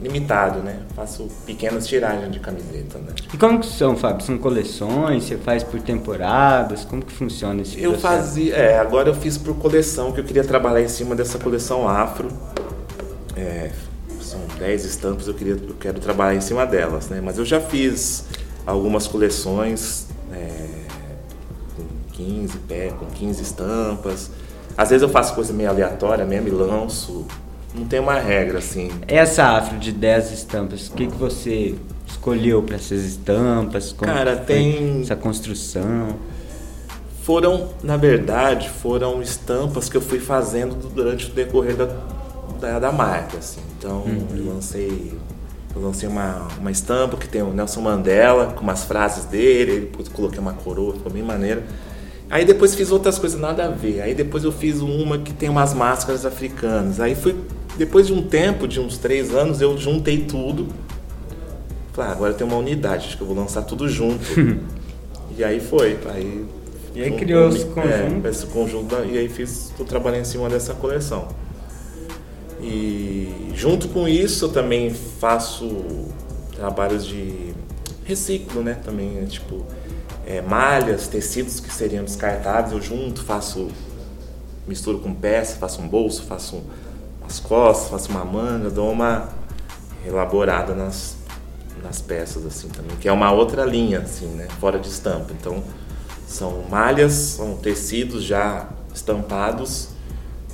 limitado, 0.01 0.61
né? 0.61 0.83
Faço 0.95 1.29
pequenas 1.45 1.87
tiragens 1.87 2.31
de 2.31 2.39
camiseta, 2.39 2.99
né? 2.99 3.13
E 3.33 3.37
como 3.37 3.59
que 3.61 3.67
são, 3.67 3.97
Fábio? 3.97 4.25
São 4.25 4.37
coleções? 4.39 5.25
Você 5.25 5.37
faz 5.37 5.63
por 5.63 5.81
temporadas? 5.81 6.85
Como 6.85 7.03
que 7.03 7.13
funciona 7.13 7.63
esse 7.63 7.83
eu 7.83 7.93
processo? 7.93 8.15
Eu 8.15 8.19
fazia, 8.19 8.55
é, 8.55 8.79
agora 8.79 9.09
eu 9.09 9.15
fiz 9.15 9.39
por 9.39 9.57
coleção, 9.57 10.13
que 10.13 10.21
eu 10.21 10.25
queria 10.25 10.45
trabalhar 10.45 10.83
em 10.83 10.89
cima 10.89 11.15
dessa 11.15 11.39
coleção 11.39 11.89
afro. 11.89 12.29
É, 13.35 13.71
são 14.21 14.41
10 14.59 14.85
estampas, 14.85 15.29
eu, 15.29 15.35
queria, 15.35 15.55
eu 15.55 15.75
quero 15.81 15.99
trabalhar 15.99 16.35
em 16.35 16.41
cima 16.41 16.67
delas, 16.67 17.09
né? 17.09 17.21
Mas 17.23 17.39
eu 17.39 17.45
já 17.45 17.61
fiz 17.61 18.25
algumas 18.67 19.07
coleções 19.07 20.09
é, 20.33 20.67
com 21.75 21.85
15 22.13 22.59
pé, 22.69 22.93
com 22.99 23.07
15 23.07 23.43
estampas. 23.43 24.31
Às 24.77 24.91
vezes 24.91 25.03
eu 25.03 25.09
faço 25.09 25.35
coisa 25.35 25.53
meio 25.53 25.71
aleatória 25.71 26.25
mesmo 26.25 26.49
e 26.49 26.51
lanço 26.51 27.27
não 27.75 27.85
tem 27.85 28.01
uma 28.01 28.19
regra, 28.19 28.59
assim. 28.59 28.91
Essa 29.07 29.45
afro 29.45 29.79
de 29.79 29.93
10 29.93 30.33
estampas, 30.33 30.89
o 30.89 30.93
que, 30.93 31.07
que 31.07 31.17
você 31.17 31.75
escolheu 32.07 32.63
para 32.63 32.77
essas 32.77 33.05
estampas? 33.05 33.93
Como 33.93 34.11
Cara, 34.11 34.37
tem. 34.37 35.03
Essa 35.03 35.15
construção? 35.15 36.17
Foram, 37.23 37.71
na 37.83 37.97
verdade, 37.97 38.71
foram 38.71 39.21
estampas 39.21 39.89
que 39.89 39.97
eu 39.97 40.01
fui 40.01 40.21
fazendo 40.21 40.75
durante 40.91 41.27
o 41.27 41.35
decorrer 41.35 41.77
da, 41.77 41.89
da, 42.61 42.79
da 42.79 42.93
marca, 42.93 43.39
assim. 43.39 43.61
Então, 43.77 44.03
uhum. 44.03 44.27
eu 44.35 44.55
lancei 44.55 45.13
eu 45.75 45.83
lancei 45.83 46.09
uma, 46.09 46.49
uma 46.59 46.71
estampa 46.71 47.19
que 47.19 47.29
tem 47.29 47.43
o 47.43 47.53
Nelson 47.53 47.83
Mandela, 47.83 48.55
com 48.55 48.63
umas 48.63 48.85
frases 48.85 49.27
dele, 49.27 49.81
depois 49.81 50.09
coloquei 50.09 50.39
uma 50.39 50.55
coroa, 50.55 50.95
ficou 50.95 51.13
bem 51.13 51.23
maneiro. 51.23 51.63
Aí 52.29 52.45
depois 52.45 52.75
fiz 52.75 52.91
outras 52.91 53.19
coisas 53.19 53.41
nada 53.41 53.67
a 53.67 53.69
ver. 53.69 54.01
Aí 54.01 54.15
depois 54.15 54.45
eu 54.45 54.53
fiz 54.53 54.81
uma 54.81 55.19
que 55.19 55.33
tem 55.33 55.49
umas 55.49 55.73
máscaras 55.73 56.27
africanas. 56.27 56.99
Aí 57.01 57.15
fui 57.15 57.37
depois 57.79 58.07
de 58.07 58.13
um 58.13 58.23
tempo, 58.23 58.67
de 58.67 58.81
uns 58.81 58.99
três 58.99 59.35
anos, 59.35 59.61
eu 59.61 59.77
juntei 59.77 60.25
tudo. 60.25 60.67
Falei, 61.93 62.11
ah, 62.11 62.15
agora 62.15 62.35
tem 62.35 62.47
uma 62.47 62.57
unidade, 62.57 63.07
acho 63.07 63.17
que 63.17 63.23
eu 63.23 63.27
vou 63.27 63.37
lançar 63.37 63.63
tudo 63.63 63.89
junto. 63.89 64.25
e 65.37 65.45
aí 65.45 65.61
foi. 65.61 65.99
Aí, 66.13 66.45
e 66.95 67.03
aí 67.03 67.13
criou 67.13 67.49
esse 67.49 67.67
conjunto. 67.67 68.27
É, 68.27 68.31
esse 68.31 68.47
conjunto. 68.47 68.95
E 69.05 69.19
aí 69.19 69.29
fiz, 69.29 69.71
estou 69.71 69.87
trabalhando 69.87 70.23
em 70.23 70.25
cima 70.25 70.49
dessa 70.49 70.75
coleção. 70.75 71.29
E 72.61 73.51
junto 73.55 73.89
com 73.89 74.09
isso 74.09 74.47
eu 74.47 74.49
também 74.49 74.91
faço 74.91 75.85
trabalhos 76.55 77.07
de 77.07 77.53
reciclo, 78.05 78.63
né? 78.63 78.79
Também, 78.83 79.25
tipo, 79.27 79.65
é, 80.27 80.43
malhas, 80.43 81.07
tecidos 81.07 81.61
que 81.61 81.73
seriam 81.73 82.05
descartáveis, 82.05 82.73
eu 82.73 82.83
junto, 82.83 83.23
faço, 83.23 83.69
misturo 84.67 84.99
com 84.99 85.15
peça, 85.15 85.57
faço 85.57 85.81
um 85.81 85.87
bolso, 85.87 86.25
faço 86.25 86.63
as 87.25 87.39
costas, 87.39 87.89
faço 87.91 88.11
uma 88.11 88.25
manga, 88.25 88.69
dou 88.69 88.91
uma 88.91 89.29
elaborada 90.05 90.75
nas, 90.75 91.17
nas 91.83 92.01
peças 92.01 92.45
assim 92.45 92.69
também, 92.69 92.97
que 92.97 93.09
é 93.09 93.13
uma 93.13 93.31
outra 93.31 93.65
linha 93.65 94.01
assim, 94.01 94.27
né, 94.27 94.49
fora 94.61 94.79
de 94.81 94.89
estampa. 94.89 95.33
Então 95.33 95.63
são 96.27 96.65
malhas, 96.69 97.13
são 97.13 97.57
tecidos 97.57 98.25
já 98.25 98.69
estampados 98.93 99.91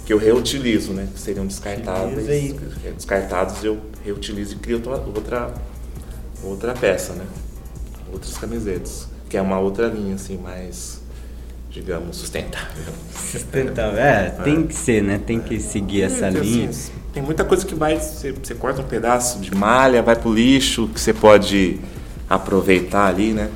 que 0.04 0.12
eu 0.12 0.18
reutilizo, 0.18 0.92
né, 0.92 1.08
que 1.14 1.18
seriam 1.18 1.46
descartáveis. 1.46 2.28
É, 2.84 2.90
descartados 2.90 3.64
eu 3.64 3.80
reutilizo 4.04 4.54
e 4.54 4.58
crio 4.58 4.82
outra 5.14 5.54
outra 6.42 6.74
peça, 6.74 7.12
né? 7.12 7.24
Outras 8.12 8.36
camisetas, 8.36 9.06
que 9.32 9.36
é 9.38 9.40
uma 9.40 9.58
outra 9.58 9.86
linha 9.86 10.14
assim, 10.14 10.36
mais 10.36 11.00
digamos, 11.70 12.18
sustentável. 12.18 12.92
Sustentável, 13.14 13.98
é, 13.98 14.28
tem 14.44 14.66
que 14.66 14.74
ser, 14.74 15.02
né? 15.02 15.18
Tem 15.26 15.40
que 15.40 15.58
seguir 15.58 16.02
essa 16.02 16.26
assim, 16.26 16.38
linha. 16.38 16.68
Assim, 16.68 16.92
tem 17.14 17.22
muita 17.22 17.42
coisa 17.42 17.64
que 17.64 17.74
vai, 17.74 17.98
você, 17.98 18.32
você, 18.32 18.54
corta 18.54 18.82
um 18.82 18.84
pedaço 18.84 19.38
de 19.38 19.54
malha, 19.54 20.02
vai 20.02 20.14
pro 20.14 20.34
lixo, 20.34 20.86
que 20.88 21.00
você 21.00 21.14
pode 21.14 21.80
aproveitar 22.28 23.06
ali, 23.06 23.32
né? 23.32 23.48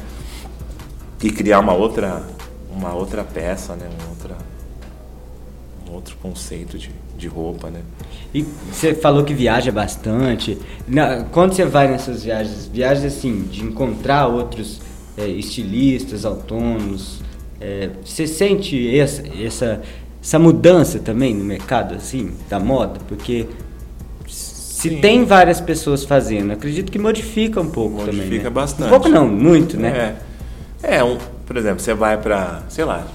E 1.22 1.30
criar 1.30 1.60
uma 1.60 1.74
outra, 1.74 2.22
uma 2.70 2.94
outra 2.94 3.22
peça, 3.22 3.76
né? 3.76 3.86
Uma 4.00 4.08
outra, 4.08 4.36
outro 5.92 6.16
conceito 6.22 6.78
de, 6.78 6.90
de 7.18 7.28
roupa, 7.28 7.68
né? 7.68 7.82
E 8.32 8.46
você 8.72 8.94
falou 8.94 9.24
que 9.24 9.34
viaja 9.34 9.70
bastante. 9.70 10.58
Na, 10.88 11.24
quando 11.24 11.52
você 11.52 11.66
vai 11.66 11.86
nessas 11.86 12.24
viagens, 12.24 12.66
viagens 12.66 13.04
assim, 13.04 13.42
de 13.42 13.62
encontrar 13.62 14.26
outros 14.26 14.80
é, 15.16 15.26
estilistas 15.26 16.24
autônomos, 16.24 17.20
é, 17.60 17.90
você 18.04 18.26
sente 18.26 18.98
essa, 18.98 19.22
essa, 19.42 19.82
essa 20.22 20.38
mudança 20.38 20.98
também 20.98 21.34
no 21.34 21.44
mercado, 21.44 21.94
assim, 21.94 22.32
da 22.48 22.58
moda? 22.58 23.00
Porque 23.08 23.46
se 24.26 24.90
Sim. 24.90 25.00
tem 25.00 25.24
várias 25.24 25.60
pessoas 25.60 26.04
fazendo, 26.04 26.52
acredito 26.52 26.92
que 26.92 26.98
modifica 26.98 27.60
um 27.60 27.70
pouco 27.70 27.96
modifica 27.96 28.12
também. 28.12 28.26
Modifica 28.26 28.50
né? 28.50 28.54
bastante. 28.54 28.86
Um 28.86 28.90
pouco 28.90 29.08
não, 29.08 29.26
muito, 29.26 29.78
né? 29.78 30.16
É, 30.82 30.96
é 30.98 31.04
um, 31.04 31.18
por 31.46 31.56
exemplo, 31.56 31.80
você 31.80 31.94
vai 31.94 32.20
para, 32.20 32.62
sei 32.68 32.84
lá, 32.84 33.06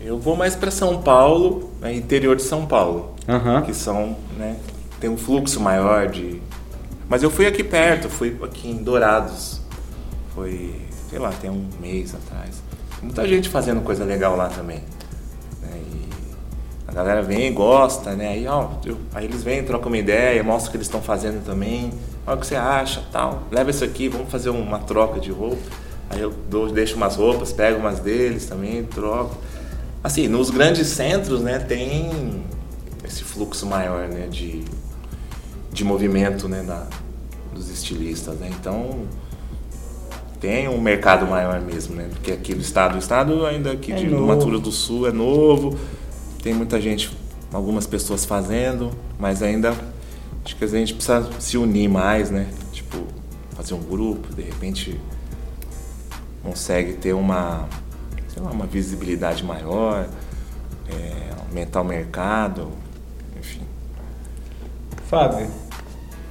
eu 0.00 0.18
vou 0.18 0.36
mais 0.36 0.56
para 0.56 0.70
São 0.70 1.02
Paulo, 1.02 1.70
né, 1.80 1.94
interior 1.94 2.34
de 2.34 2.42
São 2.42 2.66
Paulo, 2.66 3.14
uhum. 3.28 3.62
que 3.62 3.74
são, 3.74 4.16
né, 4.36 4.56
tem 5.00 5.08
um 5.08 5.16
fluxo 5.16 5.60
maior 5.60 6.08
de. 6.08 6.40
Mas 7.08 7.22
eu 7.22 7.30
fui 7.30 7.46
aqui 7.46 7.62
perto, 7.62 8.08
fui 8.08 8.36
aqui 8.42 8.68
em 8.68 8.82
Dourados, 8.82 9.60
foi, 10.34 10.74
sei 11.08 11.18
lá, 11.18 11.30
tem 11.30 11.50
um 11.50 11.68
mês 11.80 12.14
atrás. 12.14 12.62
Muita 13.02 13.26
gente 13.26 13.48
fazendo 13.48 13.80
coisa 13.82 14.04
legal 14.04 14.36
lá 14.36 14.48
também. 14.48 14.82
Né, 15.62 15.82
e 15.92 16.08
a 16.86 16.92
galera 16.92 17.22
vem, 17.22 17.52
gosta, 17.52 18.14
né? 18.14 18.28
Aí, 18.28 18.46
ó, 18.46 18.70
aí 19.14 19.24
eles 19.24 19.42
vêm, 19.42 19.62
trocam 19.62 19.88
uma 19.88 19.98
ideia, 19.98 20.42
mostram 20.42 20.68
o 20.68 20.70
que 20.72 20.76
eles 20.78 20.86
estão 20.86 21.00
fazendo 21.00 21.44
também. 21.44 21.92
Olha 22.26 22.36
o 22.36 22.40
que 22.40 22.46
você 22.46 22.56
acha, 22.56 23.02
tal. 23.12 23.44
Leva 23.50 23.70
isso 23.70 23.84
aqui, 23.84 24.08
vamos 24.08 24.30
fazer 24.30 24.50
uma 24.50 24.78
troca 24.80 25.20
de 25.20 25.30
roupa. 25.30 25.62
Aí 26.10 26.20
eu 26.20 26.32
dou, 26.50 26.70
deixo 26.70 26.96
umas 26.96 27.16
roupas, 27.16 27.52
pego 27.52 27.78
umas 27.78 28.00
deles 28.00 28.46
também, 28.46 28.84
troco. 28.84 29.36
Assim, 30.02 30.28
nos 30.28 30.50
grandes 30.50 30.88
centros, 30.88 31.40
né, 31.40 31.58
tem 31.58 32.42
esse 33.04 33.24
fluxo 33.24 33.66
maior, 33.66 34.08
né, 34.08 34.26
de, 34.28 34.64
de 35.72 35.84
movimento, 35.84 36.48
né, 36.48 36.62
da, 36.62 36.86
dos 37.52 37.68
estilistas, 37.70 38.36
né? 38.36 38.50
Então, 38.58 39.06
tem 40.40 40.68
um 40.68 40.80
mercado 40.80 41.26
maior 41.26 41.60
mesmo, 41.60 41.96
né? 41.96 42.08
Porque 42.10 42.32
aqui 42.32 42.54
no 42.54 42.60
estado, 42.60 42.94
o 42.94 42.98
estado 42.98 43.44
ainda 43.44 43.72
aqui 43.72 43.92
é 43.92 43.96
de 43.96 44.06
novo. 44.06 44.26
Mato 44.26 44.46
Grosso 44.46 44.62
do 44.62 44.72
Sul 44.72 45.08
é 45.08 45.12
novo, 45.12 45.76
tem 46.42 46.54
muita 46.54 46.80
gente, 46.80 47.10
algumas 47.52 47.86
pessoas 47.86 48.24
fazendo, 48.24 48.90
mas 49.18 49.42
ainda 49.42 49.74
acho 50.44 50.56
que 50.56 50.64
a 50.64 50.68
gente 50.68 50.94
precisa 50.94 51.28
se 51.38 51.58
unir 51.58 51.88
mais, 51.88 52.30
né? 52.30 52.46
Tipo, 52.72 52.98
fazer 53.56 53.74
um 53.74 53.82
grupo, 53.82 54.32
de 54.34 54.42
repente 54.42 55.00
consegue 56.42 56.94
ter 56.94 57.12
uma 57.12 57.68
sei 58.28 58.42
lá, 58.42 58.50
uma 58.50 58.66
visibilidade 58.66 59.44
maior, 59.44 60.06
é, 60.88 61.34
aumentar 61.46 61.80
o 61.80 61.84
mercado, 61.84 62.70
enfim. 63.38 63.62
Fábio, 65.06 65.48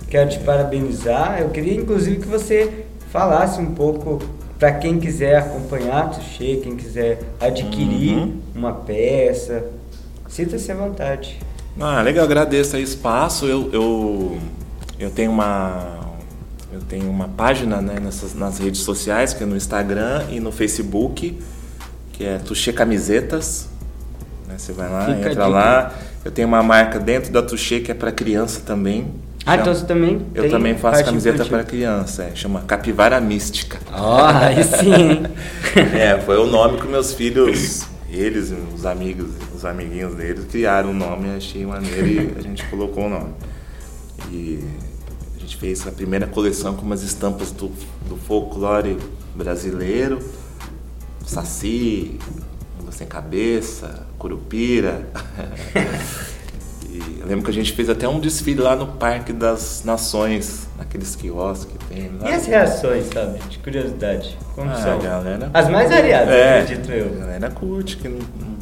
quero 0.10 0.30
te 0.30 0.40
parabenizar. 0.40 1.42
Eu 1.42 1.50
queria 1.50 1.76
inclusive 1.76 2.22
que 2.22 2.28
você 2.28 2.87
falasse 3.12 3.60
um 3.60 3.74
pouco 3.74 4.20
para 4.58 4.72
quem 4.74 5.00
quiser 5.00 5.38
acompanhar 5.38 6.10
Touché, 6.10 6.58
quem 6.64 6.76
quiser 6.76 7.20
adquirir 7.40 8.18
uhum. 8.18 8.40
uma 8.56 8.74
peça. 8.74 9.66
Sinta-se 10.28 10.72
à 10.72 10.76
vontade. 10.76 11.40
Ah, 11.80 12.02
legal, 12.02 12.26
agradeço 12.26 12.76
o 12.76 12.80
espaço. 12.80 13.46
Eu, 13.46 13.70
eu, 13.72 14.38
eu 15.00 15.12
tenho 15.12 15.32
uma 15.32 15.98
eu 16.72 16.82
tenho 16.82 17.10
uma 17.10 17.30
página 17.30 17.82
né, 17.82 18.00
nessas, 18.00 18.34
nas 18.34 18.60
redes 18.60 18.82
sociais, 18.82 19.34
que 19.34 19.42
é 19.42 19.46
no 19.46 19.56
Instagram 19.56 20.26
e 20.30 20.40
no 20.40 20.52
Facebook 20.52 21.38
que 22.18 22.26
é 22.26 22.40
Tuxê 22.40 22.74
Camisetas. 22.74 23.70
Né? 24.48 24.56
Você 24.58 24.74
vai 24.74 24.90
lá, 24.90 25.06
Fica 25.06 25.30
entra 25.30 25.48
lá. 25.48 25.94
Eu 26.26 26.32
tenho 26.32 26.48
uma 26.48 26.64
marca 26.64 27.00
dentro 27.00 27.32
da 27.32 27.44
Tuxê 27.44 27.80
que 27.80 27.92
é 27.92 27.94
para 27.94 28.12
criança 28.12 28.62
também. 28.66 29.14
Ah, 29.48 29.52
chama... 29.52 29.62
então 29.62 29.74
você 29.74 29.86
também 29.86 30.26
Eu 30.36 30.50
também 30.50 30.78
faço 30.78 31.06
camiseta 31.06 31.46
para 31.46 31.64
criança, 31.64 32.24
é, 32.24 32.36
chama 32.36 32.62
Capivara 32.62 33.22
Mística. 33.22 33.80
Ó, 33.94 34.18
oh, 34.18 34.26
aí 34.26 34.62
sim. 34.62 35.24
é, 35.98 36.20
foi 36.20 36.38
o 36.38 36.46
nome 36.46 36.82
que 36.82 36.86
meus 36.86 37.14
filhos, 37.14 37.88
eles, 38.10 38.54
os 38.76 38.86
amigos, 38.86 39.30
os 39.56 39.64
amiguinhos 39.64 40.16
deles 40.16 40.46
criaram 40.52 40.92
o 40.92 40.94
nome, 40.94 41.30
achei 41.30 41.66
maneiro 41.66 42.08
e 42.08 42.34
a 42.38 42.42
gente 42.42 42.66
colocou 42.66 43.06
o 43.06 43.10
nome. 43.10 43.34
E 44.30 44.62
a 45.38 45.40
gente 45.40 45.56
fez 45.56 45.88
a 45.88 45.92
primeira 45.92 46.28
coleção 46.28 46.76
com 46.76 46.82
umas 46.82 47.02
estampas 47.02 47.52
do, 47.52 47.72
do 48.10 48.18
folclore 48.18 48.98
brasileiro 49.34 50.20
Saci, 51.26 52.20
Sem 52.92 53.08
Cabeça, 53.08 54.08
Curupira. 54.18 55.08
e 57.28 57.30
eu 57.30 57.30
lembro 57.30 57.44
que 57.44 57.52
a 57.52 57.54
gente 57.54 57.74
fez 57.74 57.90
até 57.90 58.08
um 58.08 58.20
desfile 58.20 58.62
lá 58.62 58.76
no 58.76 58.88
Parque 58.88 59.34
das 59.34 59.84
Nações, 59.84 60.68
naqueles 60.78 61.16
quiosques 61.16 61.68
que 61.78 61.86
tem. 61.86 62.12
Lá. 62.20 62.30
E 62.30 62.34
as 62.34 62.46
reações, 62.46 63.08
sabe? 63.08 63.40
De 63.50 63.58
curiosidade. 63.60 64.38
Como 64.56 64.70
ah, 64.72 64.76
são? 64.76 65.00
Galera... 65.00 65.50
As 65.54 65.70
mais 65.70 65.90
variadas, 65.90 66.30
é, 66.30 66.62
acredito 66.62 66.92
eu. 66.92 67.08
A 67.08 67.26
galera 67.26 67.52
curte, 67.52 67.98
que 67.98 68.08
não, 68.08 68.20
não, 68.20 68.58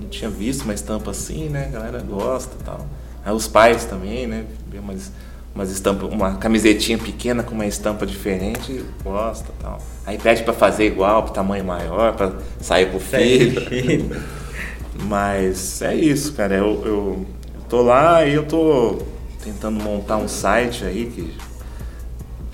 não, 0.00 0.08
tinha 0.08 0.30
visto 0.30 0.62
uma 0.62 0.74
estampa 0.74 1.10
assim, 1.10 1.48
né? 1.48 1.66
A 1.66 1.72
galera 1.72 1.98
gosta 2.00 2.54
e 2.60 2.64
tal. 2.64 2.86
Aí 3.24 3.32
os 3.32 3.48
pais 3.48 3.84
também, 3.86 4.26
né? 4.26 4.44
Vê 4.70 4.78
umas 4.78 5.10
umas 5.52 5.70
estampas, 5.70 6.12
uma 6.12 6.34
camisetinha 6.34 6.98
pequena 6.98 7.42
com 7.42 7.54
uma 7.54 7.66
estampa 7.66 8.06
diferente, 8.06 8.84
gosta 9.02 9.48
tal. 9.58 9.80
Aí 10.04 10.18
pede 10.18 10.42
para 10.42 10.52
fazer 10.52 10.84
igual, 10.84 11.22
para 11.22 11.32
tamanho 11.32 11.64
maior, 11.64 12.12
para 12.12 12.34
sair 12.60 12.90
pro 12.90 13.00
filho. 13.00 14.22
Mas 15.04 15.80
é 15.82 15.94
isso, 15.94 16.34
cara. 16.34 16.56
Eu, 16.56 16.82
eu, 16.84 17.26
tô 17.68 17.82
lá 17.82 18.24
e 18.24 18.34
eu 18.34 18.46
tô 18.46 18.98
tentando 19.42 19.82
montar 19.82 20.16
um 20.16 20.28
site 20.28 20.84
aí 20.84 21.06
que 21.06 21.34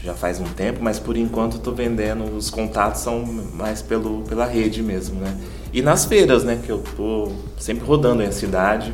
já 0.02 0.14
faz 0.14 0.40
um 0.40 0.44
tempo, 0.44 0.82
mas 0.82 0.98
por 0.98 1.16
enquanto 1.16 1.58
tô 1.58 1.72
vendendo, 1.72 2.24
os 2.36 2.50
contatos 2.50 3.00
são 3.02 3.24
mais 3.54 3.80
pelo, 3.80 4.22
pela 4.22 4.44
rede 4.44 4.82
mesmo, 4.82 5.20
né? 5.20 5.38
E 5.72 5.80
nas 5.80 6.04
feiras, 6.04 6.42
né, 6.42 6.60
que 6.64 6.70
eu 6.70 6.82
tô 6.96 7.30
sempre 7.56 7.86
rodando 7.86 8.22
em 8.22 8.26
a 8.26 8.32
cidade. 8.32 8.92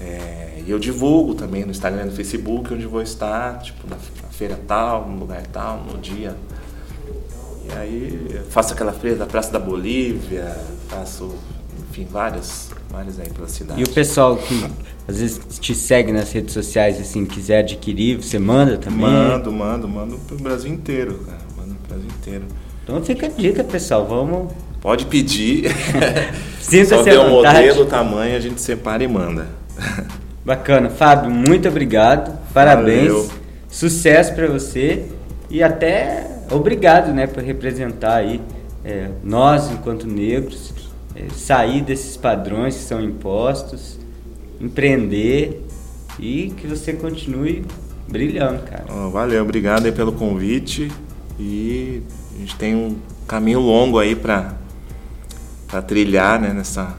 É, 0.00 0.62
e 0.66 0.70
eu 0.70 0.78
divulgo 0.78 1.34
também 1.34 1.64
no 1.64 1.70
Instagram 1.70 2.02
e 2.02 2.06
no 2.06 2.12
Facebook 2.12 2.72
onde 2.72 2.86
vou 2.86 3.02
estar, 3.02 3.58
tipo, 3.60 3.86
na 3.88 3.96
feira 4.30 4.58
tal, 4.66 5.06
no 5.06 5.18
lugar 5.18 5.42
tal, 5.46 5.78
no 5.78 5.98
dia. 5.98 6.34
E 7.64 7.76
aí 7.76 8.40
faço 8.50 8.72
aquela 8.72 8.92
feira 8.92 9.16
da 9.16 9.26
Praça 9.26 9.52
da 9.52 9.58
Bolívia, 9.58 10.56
faço, 10.88 11.34
enfim, 11.90 12.06
várias, 12.10 12.70
várias 12.96 13.20
aí 13.20 13.28
pela 13.28 13.48
cidade. 13.48 13.80
E 13.80 13.84
o 13.84 13.88
pessoal 13.90 14.36
que 14.36 14.66
às 15.06 15.18
vezes 15.18 15.40
te 15.58 15.74
segue 15.74 16.12
nas 16.12 16.32
redes 16.32 16.54
sociais, 16.54 16.98
assim, 16.98 17.26
quiser 17.26 17.58
adquirir, 17.58 18.16
você 18.22 18.38
manda 18.38 18.78
também? 18.78 19.00
Mando, 19.00 19.52
mando, 19.52 19.88
mando 19.88 20.18
pro 20.20 20.36
Brasil 20.38 20.72
inteiro, 20.72 21.20
cara. 21.26 21.38
Mando 21.56 21.74
pro 21.74 21.88
Brasil 21.88 22.10
inteiro. 22.18 22.44
Então 22.82 23.02
fica 23.04 23.26
a 23.26 23.28
dica, 23.28 23.62
pessoal, 23.62 24.06
vamos... 24.06 24.52
Pode 24.80 25.06
pedir. 25.06 25.70
Sinta-se 26.60 27.12
Só 27.12 27.26
o 27.26 27.30
modelo, 27.30 27.86
tamanho, 27.86 28.36
a 28.36 28.40
gente 28.40 28.60
separa 28.60 29.02
e 29.02 29.08
manda. 29.08 29.48
Bacana. 30.44 30.88
Fábio, 30.88 31.30
muito 31.30 31.68
obrigado. 31.68 32.38
Parabéns. 32.54 33.08
Valeu. 33.08 33.28
Sucesso 33.68 34.32
para 34.32 34.46
você 34.46 35.04
e 35.50 35.62
até 35.62 36.26
obrigado, 36.50 37.12
né, 37.12 37.26
por 37.26 37.42
representar 37.42 38.16
aí 38.16 38.40
é, 38.84 39.08
nós 39.24 39.70
enquanto 39.72 40.06
negros, 40.06 40.72
é, 41.16 41.28
sair 41.34 41.82
desses 41.82 42.16
padrões 42.16 42.76
que 42.76 42.82
são 42.82 43.00
impostos, 43.00 43.98
empreender 44.60 45.64
e 46.18 46.52
que 46.56 46.66
você 46.66 46.92
continue 46.92 47.64
brilhando, 48.08 48.62
cara. 48.62 48.84
Oh, 48.90 49.10
valeu, 49.10 49.42
obrigado 49.42 49.86
aí 49.86 49.92
pelo 49.92 50.12
convite 50.12 50.90
e 51.38 52.02
a 52.34 52.38
gente 52.38 52.56
tem 52.56 52.74
um 52.74 52.96
caminho 53.26 53.60
longo 53.60 53.98
aí 53.98 54.14
para 54.14 54.54
trilhar 55.86 56.40
né, 56.40 56.52
nessa 56.52 56.96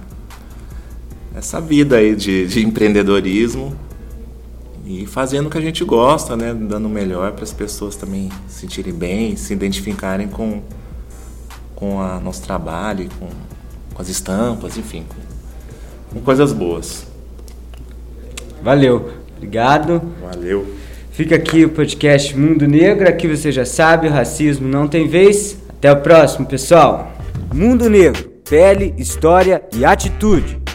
essa 1.35 1.61
vida 1.61 1.97
aí 1.97 2.15
de, 2.15 2.47
de 2.47 2.65
empreendedorismo 2.65 3.77
e 4.83 5.05
fazendo 5.05 5.47
o 5.47 5.49
que 5.49 5.57
a 5.57 5.61
gente 5.61 5.83
gosta, 5.83 6.35
né? 6.35 6.53
Dando 6.53 6.87
o 6.87 6.89
melhor 6.89 7.33
para 7.33 7.43
as 7.43 7.53
pessoas 7.53 7.95
também 7.95 8.29
se 8.47 8.61
sentirem 8.61 8.93
bem, 8.93 9.35
se 9.35 9.53
identificarem 9.53 10.27
com, 10.27 10.63
com 11.75 11.97
o 11.97 12.19
nosso 12.21 12.41
trabalho, 12.41 13.07
com, 13.19 13.27
com 13.97 14.03
as 14.03 14.09
estampas, 14.09 14.77
enfim, 14.77 15.03
com, 15.09 16.13
com 16.13 16.23
coisas 16.23 16.53
boas. 16.53 17.07
Valeu, 18.61 19.11
obrigado. 19.35 20.01
Valeu. 20.21 20.75
Fica 21.11 21.35
aqui 21.35 21.65
o 21.65 21.69
podcast 21.69 22.37
Mundo 22.37 22.67
Negro. 22.67 23.09
Aqui 23.09 23.27
você 23.27 23.51
já 23.51 23.65
sabe, 23.65 24.07
o 24.07 24.11
racismo 24.11 24.67
não 24.67 24.87
tem 24.87 25.07
vez. 25.07 25.57
Até 25.67 25.91
o 25.91 25.99
próximo, 25.99 26.45
pessoal. 26.45 27.11
Mundo 27.51 27.89
Negro, 27.89 28.23
pele, 28.47 28.93
história 28.99 29.63
e 29.75 29.83
atitude. 29.83 30.66